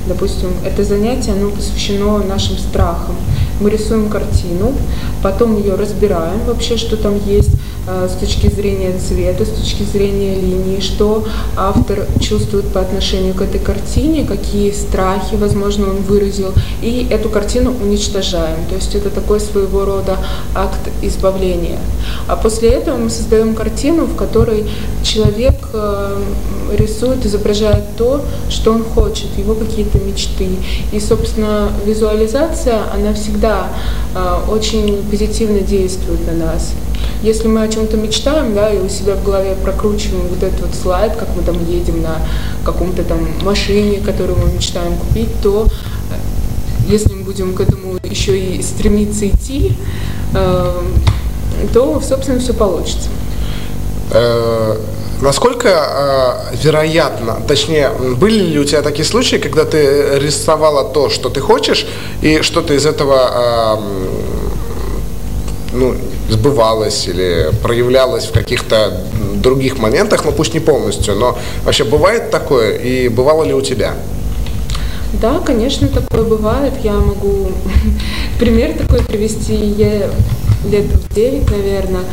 [0.08, 3.16] Допустим, это занятие, оно посвящено нашим страхам.
[3.62, 4.74] Мы рисуем картину,
[5.22, 7.52] потом ее разбираем вообще, что там есть
[7.88, 11.26] с точки зрения цвета, с точки зрения линии, что
[11.58, 17.74] автор чувствует по отношению к этой картине, какие страхи, возможно, он выразил, и эту картину
[17.82, 18.58] уничтожаем.
[18.70, 20.18] То есть это такой своего рода
[20.56, 21.80] акт избавления.
[22.28, 24.66] А после этого мы создаем картину, в которой
[25.04, 26.22] человек э,
[26.78, 30.50] рисует, изображает то, что он хочет, его какие-то мечты.
[30.92, 33.68] И, собственно, визуализация, она всегда
[34.14, 36.74] э, очень позитивно действует на нас.
[37.22, 40.76] Если мы о чем-то мечтаем, да, и у себя в голове прокручиваем вот этот вот
[40.76, 42.18] слайд, как мы там едем на
[42.64, 48.40] каком-то там машине, которую мы мечтаем купить, то э, если мы будем к этому еще
[48.40, 49.74] и стремиться идти,
[50.34, 50.82] э,
[51.74, 53.10] то, собственно, все получится.
[54.12, 54.78] Э,
[55.22, 61.28] Насколько э, вероятно, точнее, были ли у тебя такие случаи, когда ты рисовала то, что
[61.28, 61.86] ты хочешь,
[62.22, 63.78] и что-то из этого э,
[65.74, 65.96] ну,
[66.30, 69.02] сбывалось или проявлялось в каких-то
[69.36, 73.96] других моментах, ну пусть не полностью, но вообще бывает такое, и бывало ли у тебя?
[75.14, 76.74] Да, конечно, такое бывает.
[76.84, 77.52] Я могу
[78.40, 79.56] пример такой привести.
[79.56, 80.10] Я
[80.70, 82.04] лет в 9, наверное,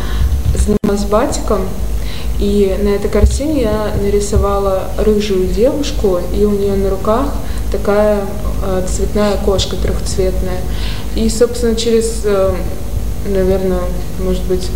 [0.55, 1.61] занималась батиком,
[2.39, 7.35] и на этой картине я нарисовала рыжую девушку, и у нее на руках
[7.73, 8.21] такая
[8.65, 10.61] э, цветная кошка трехцветная.
[11.15, 12.55] И, собственно, через, э,
[13.29, 13.81] наверное,
[14.21, 14.69] может быть,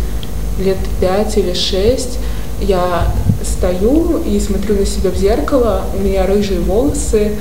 [0.59, 2.19] лет пять или шесть
[2.61, 3.11] я
[3.43, 7.31] стою и смотрю на себя в зеркало, у меня рыжие волосы,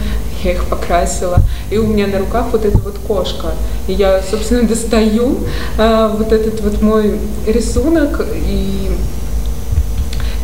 [0.42, 1.38] я их покрасила,
[1.70, 3.49] и у меня на руках вот эта вот кошка.
[3.87, 5.38] И я, собственно, достаю
[5.79, 8.90] а, вот этот вот мой рисунок, и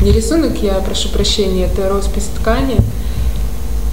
[0.02, 2.76] не рисунок, я прошу прощения, это роспись ткани.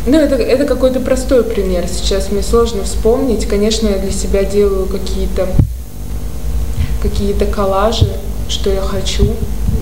[0.06, 1.86] Ну, это, это какой-то простой пример.
[1.88, 3.48] Сейчас мне сложно вспомнить.
[3.48, 5.48] Конечно, я для себя делаю какие-то
[7.04, 8.08] какие-то коллажи,
[8.50, 9.28] что я хочу.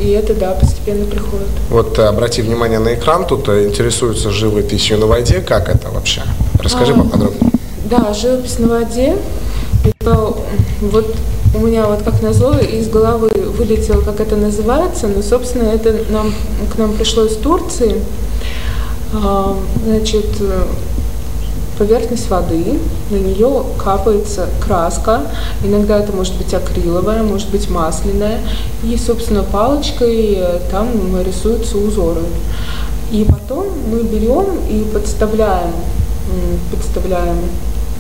[0.02, 1.48] И это, да, постепенно приходит.
[1.70, 6.24] Вот э, обрати внимание на экран, тут э, интересуются живописью на воде, как это вообще?
[6.60, 6.96] Расскажи А.
[6.98, 7.52] поподробнее.
[7.86, 9.18] Да, живопись на воде.
[9.84, 10.34] Это,
[10.82, 11.16] вот
[11.54, 16.34] у меня вот как назло из головы вылетело, как это называется, но, собственно, это нам,
[16.74, 18.02] к нам пришло из Турции.
[19.14, 19.56] А,
[19.86, 20.26] значит,
[21.82, 22.80] поверхность воды,
[23.10, 25.22] на нее капается краска,
[25.64, 28.38] иногда это может быть акриловая, может быть масляная,
[28.84, 30.38] и, собственно, палочкой
[30.70, 30.88] там
[31.26, 32.22] рисуются узоры.
[33.12, 35.74] И потом мы берем и подставляем,
[36.70, 37.38] подставляем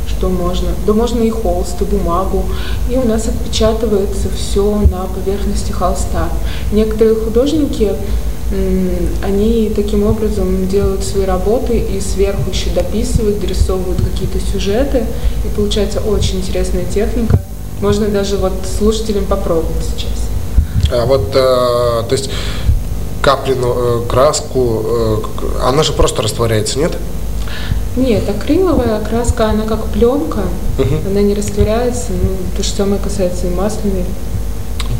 [0.07, 0.69] что можно.
[0.85, 2.43] Да можно и холст, и бумагу.
[2.87, 6.29] И у нас отпечатывается все на поверхности холста.
[6.71, 7.93] Некоторые художники
[9.23, 15.05] они таким образом делают свои работы и сверху еще дописывают, дорисовывают какие-то сюжеты,
[15.45, 17.39] и получается очень интересная техника.
[17.79, 20.91] Можно даже вот слушателям попробовать сейчас.
[20.91, 22.29] А вот, э, то есть
[23.21, 25.17] капленую э, краску, э,
[25.63, 26.91] она же просто растворяется, нет?
[27.95, 30.41] Нет, акриловая краска, она как пленка,
[30.79, 30.95] угу.
[31.09, 34.05] она не растворяется, ну, то же самое касается и масляной.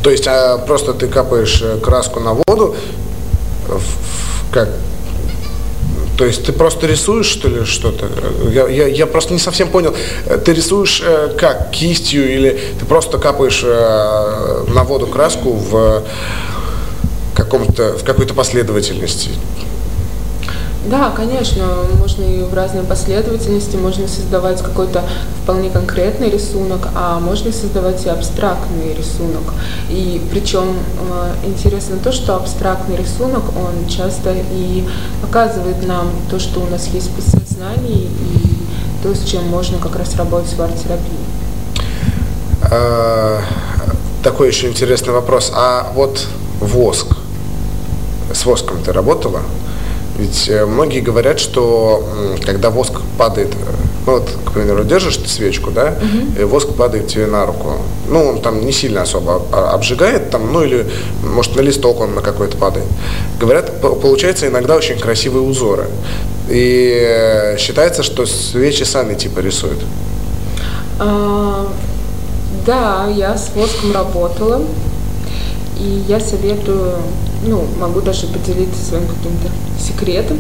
[0.04, 2.76] То есть а, просто ты капаешь э, краску на воду,
[4.52, 4.70] как
[6.22, 8.08] то есть ты просто рисуешь, что ли, что-то?
[8.52, 9.96] Я, я, я просто не совсем понял.
[10.46, 11.72] Ты рисуешь э, как?
[11.72, 16.04] Кистью или ты просто капаешь э, на воду краску в
[17.34, 19.32] каком-то, в какой-то последовательности?
[20.90, 21.64] Да, конечно,
[22.00, 25.04] можно и в разной последовательности, можно создавать какой-то
[25.44, 29.54] вполне конкретный рисунок, а можно создавать и абстрактный рисунок.
[29.90, 34.84] И причем э, интересно то, что абстрактный рисунок, он часто и
[35.22, 38.58] показывает нам то, что у нас есть подсознание и
[39.04, 41.22] то, с чем можно как раз работать в арт-терапии.
[42.72, 43.42] А,
[44.24, 45.52] такой еще интересный вопрос.
[45.54, 46.28] А вот
[46.60, 47.18] воск,
[48.34, 49.42] с воском ты работала?
[50.18, 52.04] Ведь э, многие говорят, что
[52.46, 53.56] когда воск падает, э,
[54.06, 56.42] ну вот, к примеру, держишь ты свечку, да, угу.
[56.42, 57.78] и воск падает тебе на руку.
[58.08, 60.86] Ну, он там не сильно особо обжигает, там, ну или,
[61.24, 62.88] может, на листок он на какой-то падает.
[63.40, 65.88] Говорят, получается иногда очень красивые узоры.
[66.50, 69.80] И э, считается, что свечи сами типа рисуют.
[71.00, 71.68] А,
[72.66, 74.62] да, я с воском работала.
[75.80, 76.98] И я советую,
[77.46, 79.48] ну, могу даже поделиться своим каким-то
[79.80, 80.38] секретом,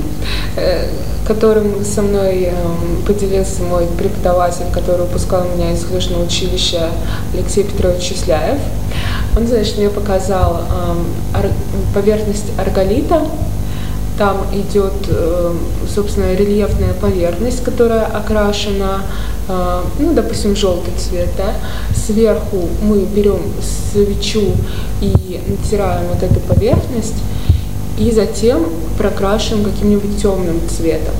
[0.56, 0.90] э,
[1.26, 2.54] которым со мной э,
[3.08, 6.90] поделился мой преподаватель, который выпускал меня из художественного училища
[7.34, 8.60] Алексей Петрович Числяев.
[9.36, 10.62] Он, значит, мне показал
[11.34, 11.50] э,
[11.94, 13.22] поверхность арголита,
[14.22, 14.94] там идет,
[15.92, 19.02] собственно, рельефная поверхность, которая окрашена,
[19.98, 21.56] ну, допустим, желтый цвет, да.
[21.96, 23.42] Сверху мы берем
[23.92, 24.52] свечу
[25.02, 27.16] и натираем вот эту поверхность,
[27.98, 28.64] и затем
[29.00, 31.16] прокрашиваем каким-нибудь темным цветом.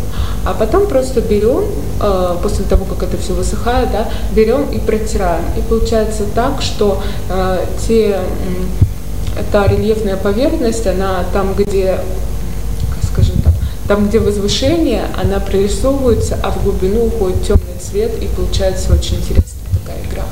[0.46, 1.64] А потом просто берем,
[2.02, 5.44] э, после того, как это все высыхает, да, берем и протираем.
[5.58, 8.20] И получается так, что э, те,
[9.52, 11.98] та рельефная поверхность, она там, где,
[13.92, 19.60] там, где возвышение, она прорисовывается, а в глубину уходит темный цвет, и получается очень интересная
[19.84, 20.24] такая игра.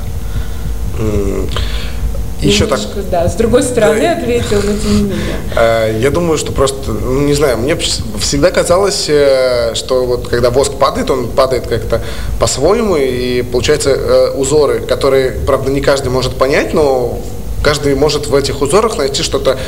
[2.40, 2.80] Еще так.
[3.10, 4.12] Да, с другой стороны да.
[4.12, 5.36] ответил, но тем не менее.
[5.56, 7.76] Э, я думаю, что просто, ну, не знаю, мне
[8.18, 12.00] всегда казалось, э, что вот когда воск падает, он падает как-то
[12.38, 17.20] по-своему, и получается э, узоры, которые, правда, не каждый может понять, но
[17.62, 19.58] каждый может в этих узорах найти что-то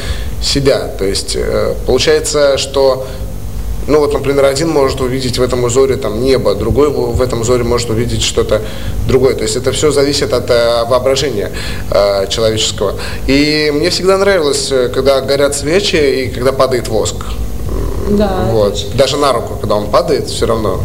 [0.41, 0.89] себя.
[0.97, 1.37] То есть
[1.85, 3.07] получается, что
[3.89, 7.65] ну вот, например, один может увидеть в этом узоре там небо, другой в этом узоре
[7.65, 8.63] может увидеть что-то
[9.09, 9.35] другое.
[9.35, 11.51] То есть это все зависит от э, воображения
[11.91, 12.95] э, человеческого.
[13.27, 17.17] И мне всегда нравилось, э, когда горят свечи и когда падает воск.
[18.11, 18.85] Да, вот.
[18.95, 20.81] Даже на руку, когда он падает, все равно.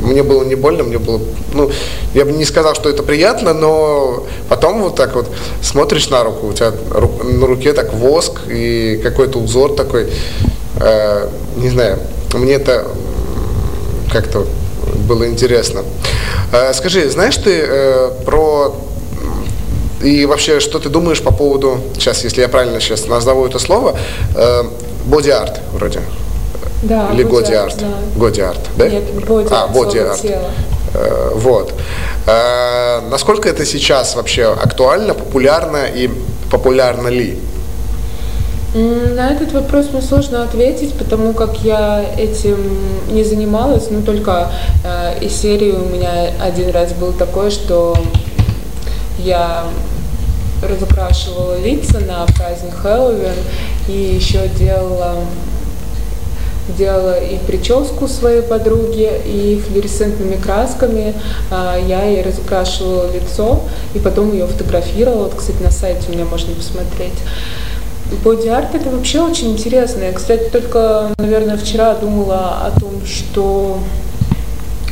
[0.00, 1.20] Мне было не больно, мне было,
[1.54, 1.70] ну,
[2.14, 5.28] я бы не сказал, что это приятно, но потом вот так вот
[5.62, 6.72] смотришь на руку, у тебя
[7.22, 10.08] на руке так воск и какой-то узор такой,
[10.80, 11.98] э, не знаю,
[12.34, 12.86] мне это
[14.12, 14.46] как-то
[15.08, 15.82] было интересно.
[16.52, 18.74] Э, скажи, знаешь ты э, про
[20.02, 23.98] и вообще, что ты думаешь по поводу, сейчас, если я правильно сейчас назову это слово,
[25.06, 26.00] боди-арт э, вроде?
[26.84, 27.78] Да, Или годи-арт?
[27.78, 27.86] Да.
[28.14, 28.88] Годи-арт, да?
[28.88, 30.20] Нет, боди-арт, а, боди-арт.
[31.34, 31.74] Вот.
[33.10, 36.08] Насколько это сейчас вообще актуально, популярно и
[36.50, 37.36] популярно ли?
[38.74, 42.58] На этот вопрос мне сложно ответить, потому как я этим
[43.10, 44.50] не занималась, ну только
[44.84, 47.96] э, из серии у меня один раз был такой, что
[49.18, 49.64] я
[50.62, 53.32] разукрашивала лица на праздник Хэллоуин
[53.88, 55.14] и еще делала
[56.76, 61.14] делала и прическу своей подруги, и флуоресцентными красками
[61.50, 63.62] а, я ей разукрашивала лицо,
[63.94, 65.24] и потом ее фотографировала.
[65.24, 67.14] Вот, кстати, на сайте у меня можно посмотреть.
[68.24, 70.04] Боди-арт это вообще очень интересно.
[70.04, 73.78] Я, кстати, только, наверное, вчера думала о том, что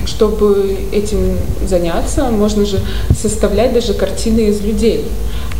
[0.07, 1.37] чтобы этим
[1.67, 2.81] заняться, можно же
[3.15, 5.05] составлять даже картины из людей.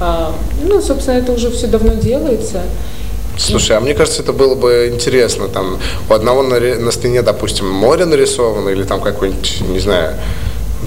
[0.01, 2.63] А, ну, собственно, это уже все давно делается.
[3.39, 5.49] Слушай, а мне кажется, это было бы интересно.
[5.49, 5.79] Там
[6.09, 10.15] у одного на, на стене, допустим, море нарисовано, или там какой-нибудь, не знаю,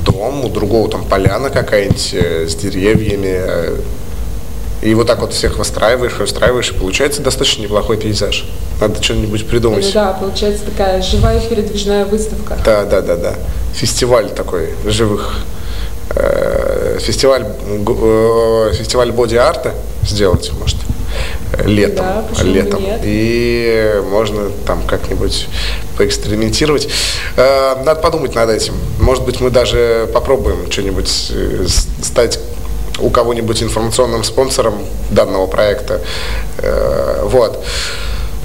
[0.04, 3.42] дом, у другого там поляна какая-нибудь э, с деревьями.
[4.82, 8.46] Э, и вот так вот всех выстраиваешь, выстраиваешь, и получается достаточно неплохой пейзаж.
[8.80, 9.86] Надо что-нибудь придумать.
[9.86, 12.58] Ну да, получается такая живая передвижная выставка.
[12.66, 13.36] Да, да, да, да.
[13.74, 15.36] Фестиваль такой живых.
[16.16, 19.74] Э, фестиваль, э, фестиваль боди-арта
[20.04, 20.78] сделать, может,
[21.66, 22.06] летом.
[22.06, 22.82] Да, летом.
[22.82, 23.02] Нет?
[23.04, 25.48] И можно там как-нибудь
[25.98, 26.88] поэкспериментировать.
[27.36, 28.74] Э, надо подумать над этим.
[29.00, 31.32] Может быть, мы даже попробуем что-нибудь
[32.02, 32.40] стать
[33.02, 34.76] у кого-нибудь информационным спонсором
[35.10, 36.02] данного проекта.
[36.58, 37.64] Э, вот.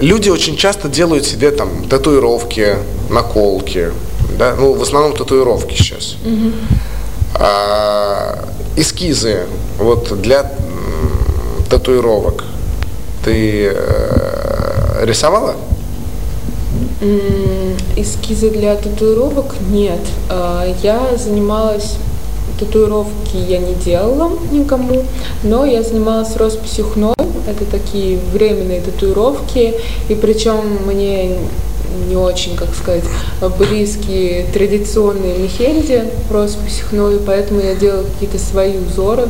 [0.00, 2.76] люди очень часто делают себе там татуировки,
[3.08, 3.92] наколки,
[4.38, 6.16] да, ну в основном татуировки сейчас.
[7.34, 8.44] А,
[8.76, 9.46] эскизы
[9.78, 10.50] вот для
[11.68, 12.44] татуировок
[13.24, 13.72] ты
[15.04, 15.56] рисовала?
[17.96, 20.00] Эскизы для татуировок нет.
[20.28, 21.96] А, я занималась
[22.60, 25.02] татуировки я не делала никому,
[25.42, 27.14] но я занималась росписью хной.
[27.48, 29.74] Это такие временные татуировки,
[30.08, 31.36] и причем мне
[32.08, 33.04] не очень, как сказать,
[33.58, 39.26] близкие традиционные мехенди роспись хной, поэтому я делала какие-то свои узоры.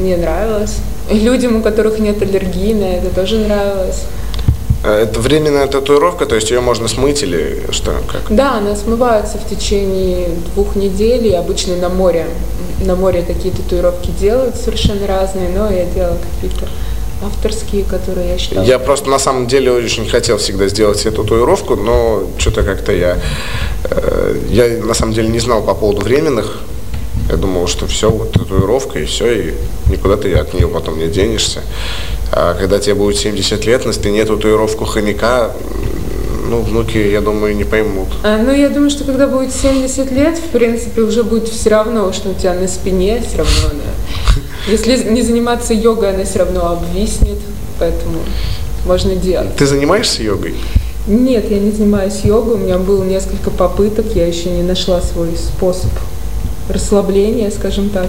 [0.00, 0.76] Мне нравилось.
[1.10, 4.02] Людям, у которых нет аллергии на это, тоже нравилось.
[4.84, 7.96] А это временная татуировка, то есть ее можно смыть или что?
[8.10, 8.22] Как?
[8.30, 12.26] Да, она смывается в течение двух недель, и обычно на море.
[12.84, 16.68] На море такие татуировки делают совершенно разные, но я делала какие-то
[17.24, 18.64] авторские, которые я считала.
[18.64, 23.18] Я просто на самом деле очень хотел всегда сделать себе татуировку, но что-то как-то я,
[23.84, 26.60] э, я на самом деле не знал по поводу временных
[27.28, 29.54] я думал, что все, вот татуировка и все, и
[29.90, 31.60] никуда ты от нее потом не денешься.
[32.32, 35.52] А когда тебе будет 70 лет, на спине татуировку хомяка,
[36.48, 38.08] ну, внуки, я думаю, не поймут.
[38.22, 42.10] А, ну, я думаю, что когда будет 70 лет, в принципе, уже будет все равно,
[42.12, 44.70] что у тебя на спине все равно, да.
[44.70, 47.38] Если не заниматься йогой, она все равно обвиснет,
[47.78, 48.20] поэтому
[48.86, 49.54] можно делать.
[49.56, 50.54] Ты занимаешься йогой?
[51.06, 55.36] Нет, я не занимаюсь йогой, у меня было несколько попыток, я еще не нашла свой
[55.36, 55.90] способ
[56.68, 58.08] расслабления, скажем так.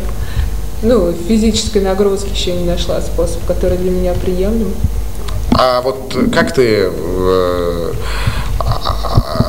[0.82, 4.74] Ну, физической нагрузки еще не нашла способ, который для меня приемлем.
[5.52, 7.94] А вот как ты э,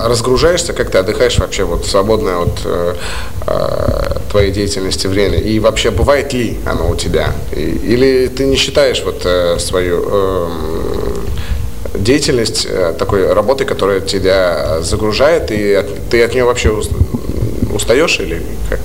[0.04, 2.94] разгружаешься, как ты отдыхаешь вообще вот свободное от э,
[3.46, 5.38] э, твоей деятельности время?
[5.38, 7.32] И вообще бывает ли оно у тебя?
[7.54, 10.48] И, или ты не считаешь вот э, свою э,
[11.94, 16.76] деятельность э, такой работой, которая тебя загружает, и от, ты от нее вообще
[17.72, 18.80] устаешь или как?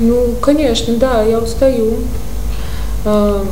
[0.00, 1.94] Ну, конечно, да, я устаю.
[3.04, 3.44] А,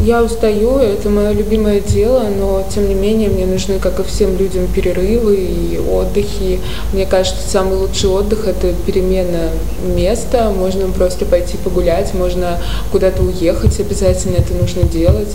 [0.00, 4.36] я устаю, это мое любимое дело, но тем не менее мне нужны, как и всем
[4.36, 6.60] людям, перерывы и отдыхи.
[6.92, 9.48] Мне кажется, самый лучший отдых– это перемена
[9.96, 10.50] места.
[10.50, 12.58] Можно просто пойти погулять, можно
[12.92, 15.34] куда-то уехать, обязательно это нужно делать.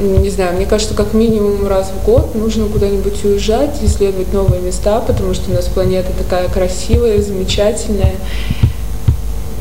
[0.00, 5.00] Не знаю, мне кажется, как минимум раз в год нужно куда-нибудь уезжать, исследовать новые места,
[5.06, 8.14] потому что у нас планета такая красивая, замечательная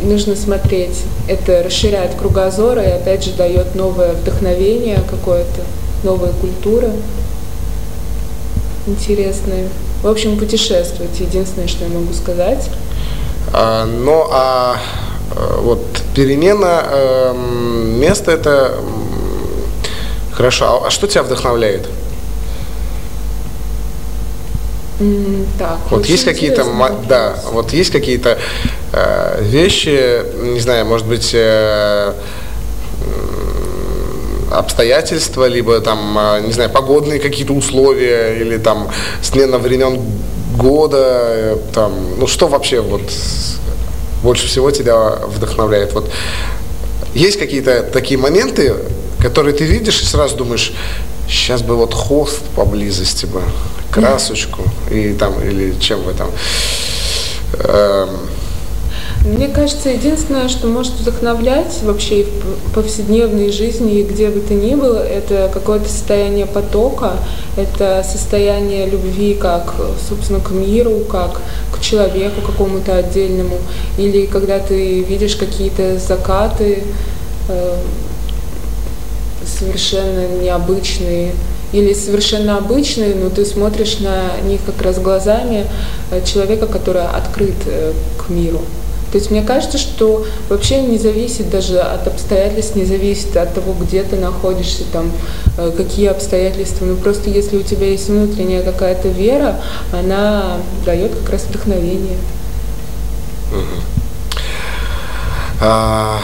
[0.02, 1.04] нужно смотреть.
[1.28, 5.62] Это расширяет кругозор и опять же дает новое вдохновение какое-то,
[6.04, 6.92] новая культура
[8.88, 9.68] интересная.
[10.02, 12.70] В общем, путешествовать, единственное, что я могу сказать.
[13.54, 14.78] А, ну, а
[15.36, 15.86] э, вот
[16.16, 17.34] перемена э,
[18.00, 18.78] места это
[20.32, 20.84] хорошо.
[20.86, 21.88] А что тебя вдохновляет?
[25.58, 25.80] так.
[25.90, 26.64] Вот есть какие-то,
[27.10, 28.38] да, вот есть какие-то
[29.40, 30.24] вещи,
[30.54, 32.14] не знаю, может быть, э,
[34.52, 38.90] обстоятельства, либо там, э, не знаю, погодные какие-то условия, или там
[39.22, 40.00] смена времен
[40.58, 43.02] года, э, там, ну что вообще вот
[44.24, 45.94] больше всего тебя вдохновляет?
[45.94, 46.12] Вот
[47.14, 48.76] есть какие-то такие моменты,
[49.20, 50.74] которые ты видишь и сразу думаешь,
[51.28, 53.42] сейчас бы вот холст поблизости бы,
[53.92, 56.30] красочку, и там, или чем вы там.
[57.54, 58.10] Эм,
[59.24, 64.74] мне кажется, единственное, что может вдохновлять вообще в повседневной жизни, и где бы то ни
[64.74, 67.18] было, это какое-то состояние потока,
[67.56, 69.76] это состояние любви как,
[70.10, 71.40] собственно, к миру, как
[71.72, 73.58] к человеку какому-то отдельному,
[74.00, 76.84] или когда ты видишь какие-то закаты
[77.48, 77.76] э,
[79.46, 81.34] совершенно необычные,
[81.74, 85.68] или совершенно обычные, но ты смотришь на них как раз глазами
[86.10, 88.62] э, человека, который открыт э, к миру.
[89.12, 93.74] То есть мне кажется, что вообще не зависит даже от обстоятельств, не зависит от того,
[93.80, 95.12] где ты находишься, там,
[95.58, 96.86] э, какие обстоятельства.
[96.86, 99.60] Ну просто если у тебя есть внутренняя какая-то вера,
[99.92, 102.18] она дает как раз вдохновение.
[105.60, 106.20] А,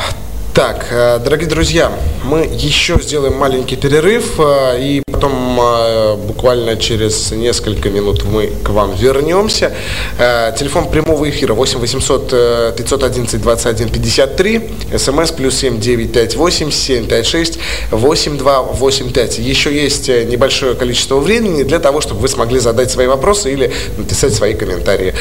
[0.57, 1.91] так, э, дорогие друзья,
[2.23, 8.69] мы еще сделаем маленький перерыв, э, и потом э, буквально через несколько минут мы к
[8.69, 9.71] вам вернемся.
[10.17, 17.59] Телефон прямого эфира 8 800 511 21 53, смс плюс 7 958 756
[17.91, 19.37] 8285.
[19.37, 24.33] Еще есть небольшое количество времени для того, чтобы вы смогли задать свои вопросы или написать
[24.33, 25.13] свои комментарии.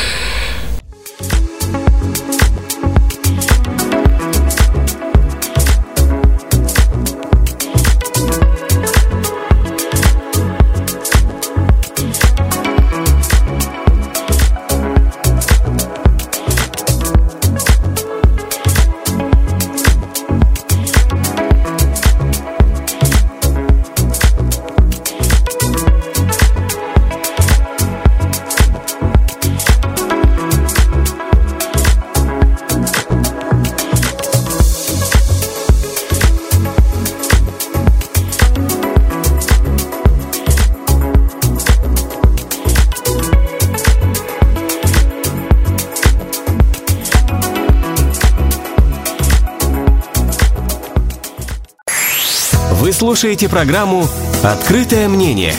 [53.07, 54.09] Слушаете программу
[54.43, 55.55] «Открытое мнение».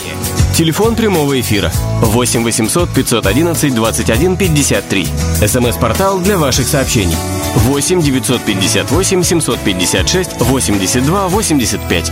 [0.53, 1.71] Телефон прямого эфира
[2.01, 5.07] 8 800 511 21 53.
[5.47, 7.15] СМС-портал для ваших сообщений
[7.55, 12.11] 8 958 756 82 85.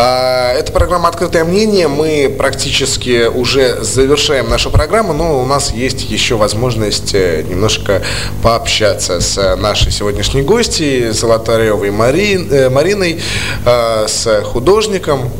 [0.00, 1.88] А, это программа «Открытое мнение».
[1.88, 8.02] Мы практически уже завершаем нашу программу, но у нас есть еще возможность э, немножко
[8.40, 13.20] пообщаться с нашей сегодняшней гостьей, Золотаревой Мари, э, Мариной,
[13.66, 15.30] э, с художником.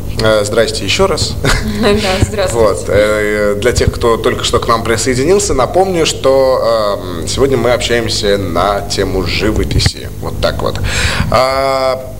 [0.43, 1.35] Здрасте еще раз.
[1.81, 3.53] Да, здравствуйте.
[3.53, 3.59] Вот.
[3.61, 9.23] Для тех, кто только что к нам присоединился, напомню, что сегодня мы общаемся на тему
[9.23, 10.09] живописи.
[10.19, 10.81] Вот так вот.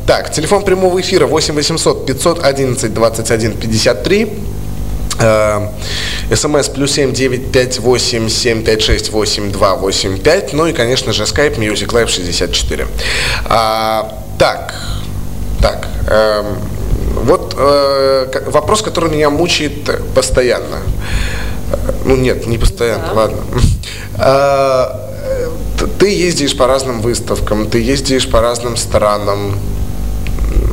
[0.09, 4.33] Так, телефон прямого эфира 8 800 511 21 53.
[6.33, 10.53] СМС плюс 7 9 5 8 7 5 6 8 2 8 5.
[10.53, 12.87] Ну и, конечно же, Skype Music Live 64.
[13.45, 14.73] А, так,
[15.61, 15.87] так.
[16.07, 16.55] Э,
[17.13, 20.79] вот э, вопрос, который меня мучает постоянно.
[22.05, 23.13] Ну нет, не постоянно, да.
[23.13, 23.37] ладно.
[24.17, 25.05] А,
[25.99, 29.55] ты ездишь по разным выставкам, ты ездишь по разным странам,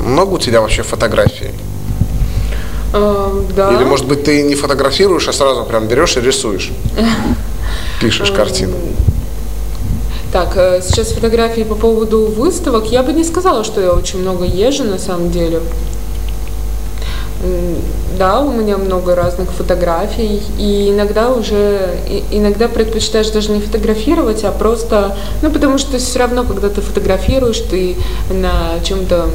[0.04, 1.50] много у тебя вообще фотографий?
[2.92, 3.72] Uh, да.
[3.74, 6.72] Или, может быть, ты не фотографируешь, а сразу прям берешь и рисуешь?
[8.00, 8.76] Пишешь картину.
[10.32, 12.86] Так, э, сейчас фотографии по поводу выставок.
[12.92, 15.60] Я бы не сказала, что я очень много езжу на самом деле.
[18.18, 21.98] Да, у меня много разных фотографий, и иногда уже,
[22.30, 27.60] иногда предпочитаешь даже не фотографировать, а просто, ну, потому что все равно, когда ты фотографируешь,
[27.70, 27.96] ты
[28.30, 29.28] на чем-то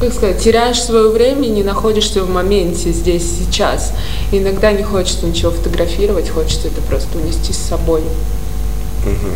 [0.00, 3.92] как сказать, теряешь свое время, не находишься в моменте здесь, сейчас.
[4.32, 8.00] И иногда не хочется ничего фотографировать, хочется это просто унести с собой.
[8.00, 9.30] Угу.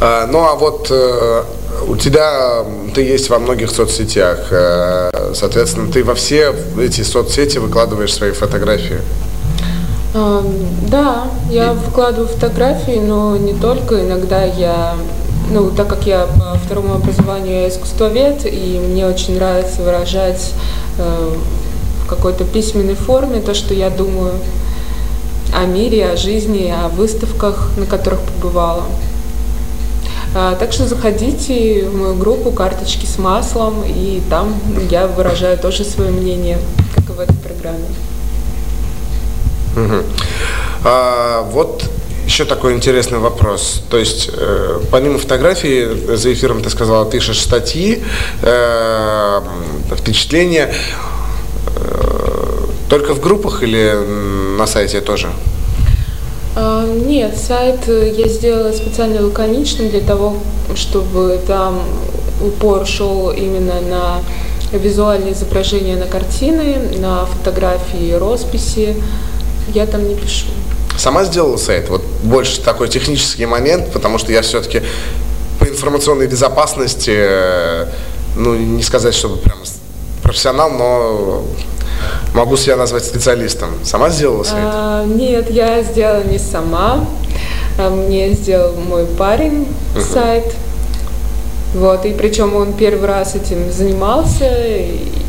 [0.00, 1.42] А, ну а вот э,
[1.86, 2.64] у тебя
[2.94, 9.00] ты есть во многих соцсетях, э, соответственно, ты во все эти соцсети выкладываешь свои фотографии.
[10.14, 11.74] Да, я И...
[11.74, 14.00] выкладываю фотографии, но не только.
[14.00, 14.94] Иногда я
[15.50, 16.26] ну, так как я
[16.64, 20.52] второму образованию я искусствовед, и мне очень нравится выражать
[20.98, 21.34] э,
[22.04, 24.32] в какой-то письменной форме то, что я думаю
[25.54, 28.84] о мире, о жизни, о выставках, на которых побывала.
[30.36, 34.52] А, так что заходите в мою группу «Карточки с маслом», и там
[34.90, 36.58] я выражаю тоже свое мнение,
[36.94, 37.86] как и в этой программе.
[39.76, 40.02] Угу.
[40.84, 41.88] А, вот
[42.34, 43.80] еще такой интересный вопрос.
[43.90, 48.02] То есть, э, помимо фотографии, за эфиром ты сказала, пишешь статьи,
[48.42, 49.40] э,
[49.96, 50.74] впечатления.
[51.76, 53.94] Э, только в группах или
[54.58, 55.28] на сайте тоже?
[56.56, 60.36] А, нет, сайт я сделала специально лаконичным для того,
[60.74, 61.82] чтобы там
[62.40, 64.20] упор шел именно на
[64.76, 68.96] визуальные изображения на картины, на фотографии росписи.
[69.72, 70.46] Я там не пишу.
[71.04, 71.90] Сама сделала сайт?
[71.90, 74.80] Вот больше такой технический момент, потому что я все-таки
[75.60, 77.86] по информационной безопасности, э,
[78.38, 79.58] ну, не сказать, чтобы прям
[80.22, 81.44] профессионал, но
[82.32, 83.68] могу себя назвать специалистом.
[83.82, 84.64] Сама сделала сайт?
[84.64, 87.06] А, нет, я сделала не сама.
[87.78, 90.00] А, мне сделал мой парень uh-huh.
[90.10, 90.54] сайт.
[91.74, 94.50] Вот, и причем он первый раз этим занимался,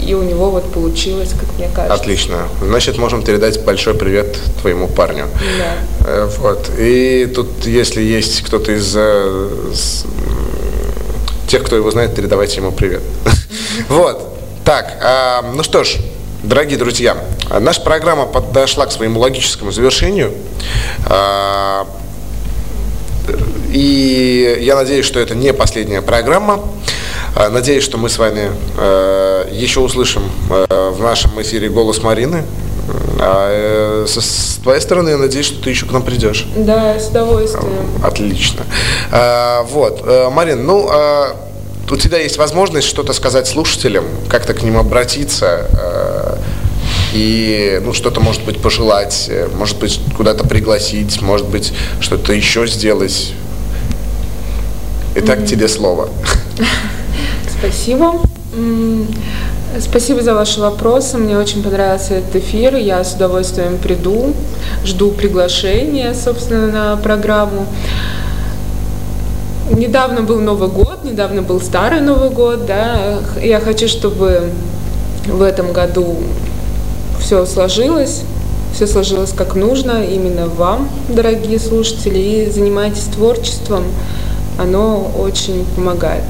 [0.05, 1.93] и у него вот получилось, как мне кажется.
[1.93, 2.47] Отлично.
[2.61, 5.27] Значит, можем передать большой привет твоему парню.
[5.57, 6.07] Да.
[6.07, 6.71] Э, вот.
[6.77, 9.49] И тут, если есть кто-то из э,
[11.47, 13.01] тех, кто его знает, передавайте ему привет.
[13.89, 14.35] Вот.
[14.63, 15.97] Так, а, ну что ж,
[16.41, 17.17] дорогие друзья,
[17.59, 20.31] наша программа подошла к своему логическому завершению.
[21.07, 21.85] А,
[23.71, 26.63] и я надеюсь, что это не последняя программа.
[27.37, 32.45] А, надеюсь, что мы с вами э, еще услышим э, в нашем эфире голос Марины.
[33.19, 36.47] А э, с твоей стороны, я надеюсь, что ты еще к нам придешь.
[36.55, 37.73] Да, с удовольствием.
[38.01, 38.63] Отлично.
[39.11, 40.89] А, вот, Марин, ну,
[41.91, 46.39] у тебя есть возможность что-то сказать слушателям, как-то к ним обратиться
[47.13, 53.33] и ну, что-то, может быть, пожелать, может быть, куда-то пригласить, может быть, что-то еще сделать.
[55.15, 55.47] Итак, mm-hmm.
[55.47, 56.09] тебе слово.
[57.59, 58.13] Спасибо.
[59.79, 61.17] Спасибо за ваши вопросы.
[61.17, 62.75] Мне очень понравился этот эфир.
[62.75, 64.33] Я с удовольствием приду.
[64.83, 67.65] Жду приглашения, собственно, на программу.
[69.71, 73.19] Недавно был Новый год, недавно был Старый Новый год, да.
[73.41, 74.51] Я хочу, чтобы
[75.25, 76.17] в этом году
[77.19, 78.21] все сложилось,
[78.73, 83.85] все сложилось как нужно, именно вам, дорогие слушатели, и занимайтесь творчеством,
[84.59, 86.23] оно очень помогает.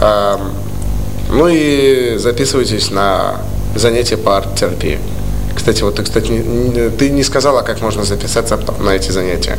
[0.00, 3.40] Ну и записывайтесь на
[3.74, 4.98] занятия по арт-терапии.
[5.54, 6.44] Кстати, вот ты, кстати,
[6.98, 9.58] ты не сказала, как можно записаться на эти занятия.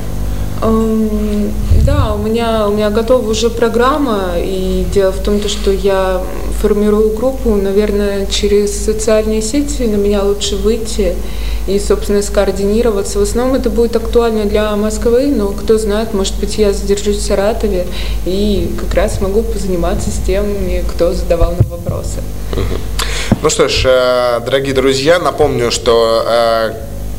[1.86, 6.22] Да, у меня, у меня готова уже программа, и дело в том, что я
[6.62, 11.16] формирую группу, наверное, через социальные сети на меня лучше выйти
[11.68, 13.20] и, собственно, скоординироваться.
[13.20, 17.22] В основном это будет актуально для Москвы, но кто знает, может быть, я задержусь в
[17.22, 17.86] Саратове
[18.26, 22.22] и как раз могу позаниматься с теми, кто задавал нам вопросы.
[23.42, 26.74] Ну что ж, э, дорогие друзья, напомню, что э,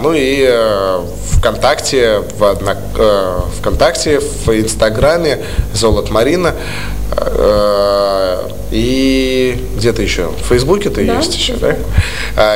[0.00, 0.48] Ну и
[1.36, 2.74] ВКонтакте, в одно,
[3.58, 5.44] ВКонтакте, в Инстаграме
[5.74, 6.54] Золот Марина
[8.70, 11.74] и где-то еще в Фейсбуке ты да, есть еще, да?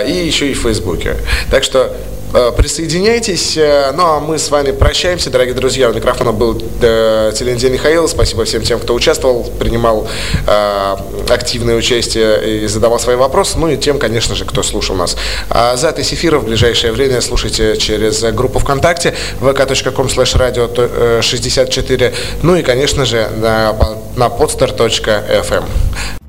[0.02, 1.16] И еще и в Фейсбуке.
[1.50, 2.11] Так что Э,
[2.56, 3.56] присоединяйтесь.
[3.56, 5.90] Э, ну а мы с вами прощаемся, дорогие друзья.
[5.90, 8.08] У микрофона был э, Телендей Михаил.
[8.08, 10.08] Спасибо всем тем, кто участвовал, принимал
[10.46, 10.96] э,
[11.28, 13.58] активное участие и задавал свои вопросы.
[13.58, 15.16] Ну и тем, конечно же, кто слушал нас.
[15.50, 22.14] А запись эфира в ближайшее время слушайте через группу ВКонтакте vk.com slash radio 64.
[22.42, 23.76] Ну и, конечно же, на,
[24.16, 26.21] на podstar.fm.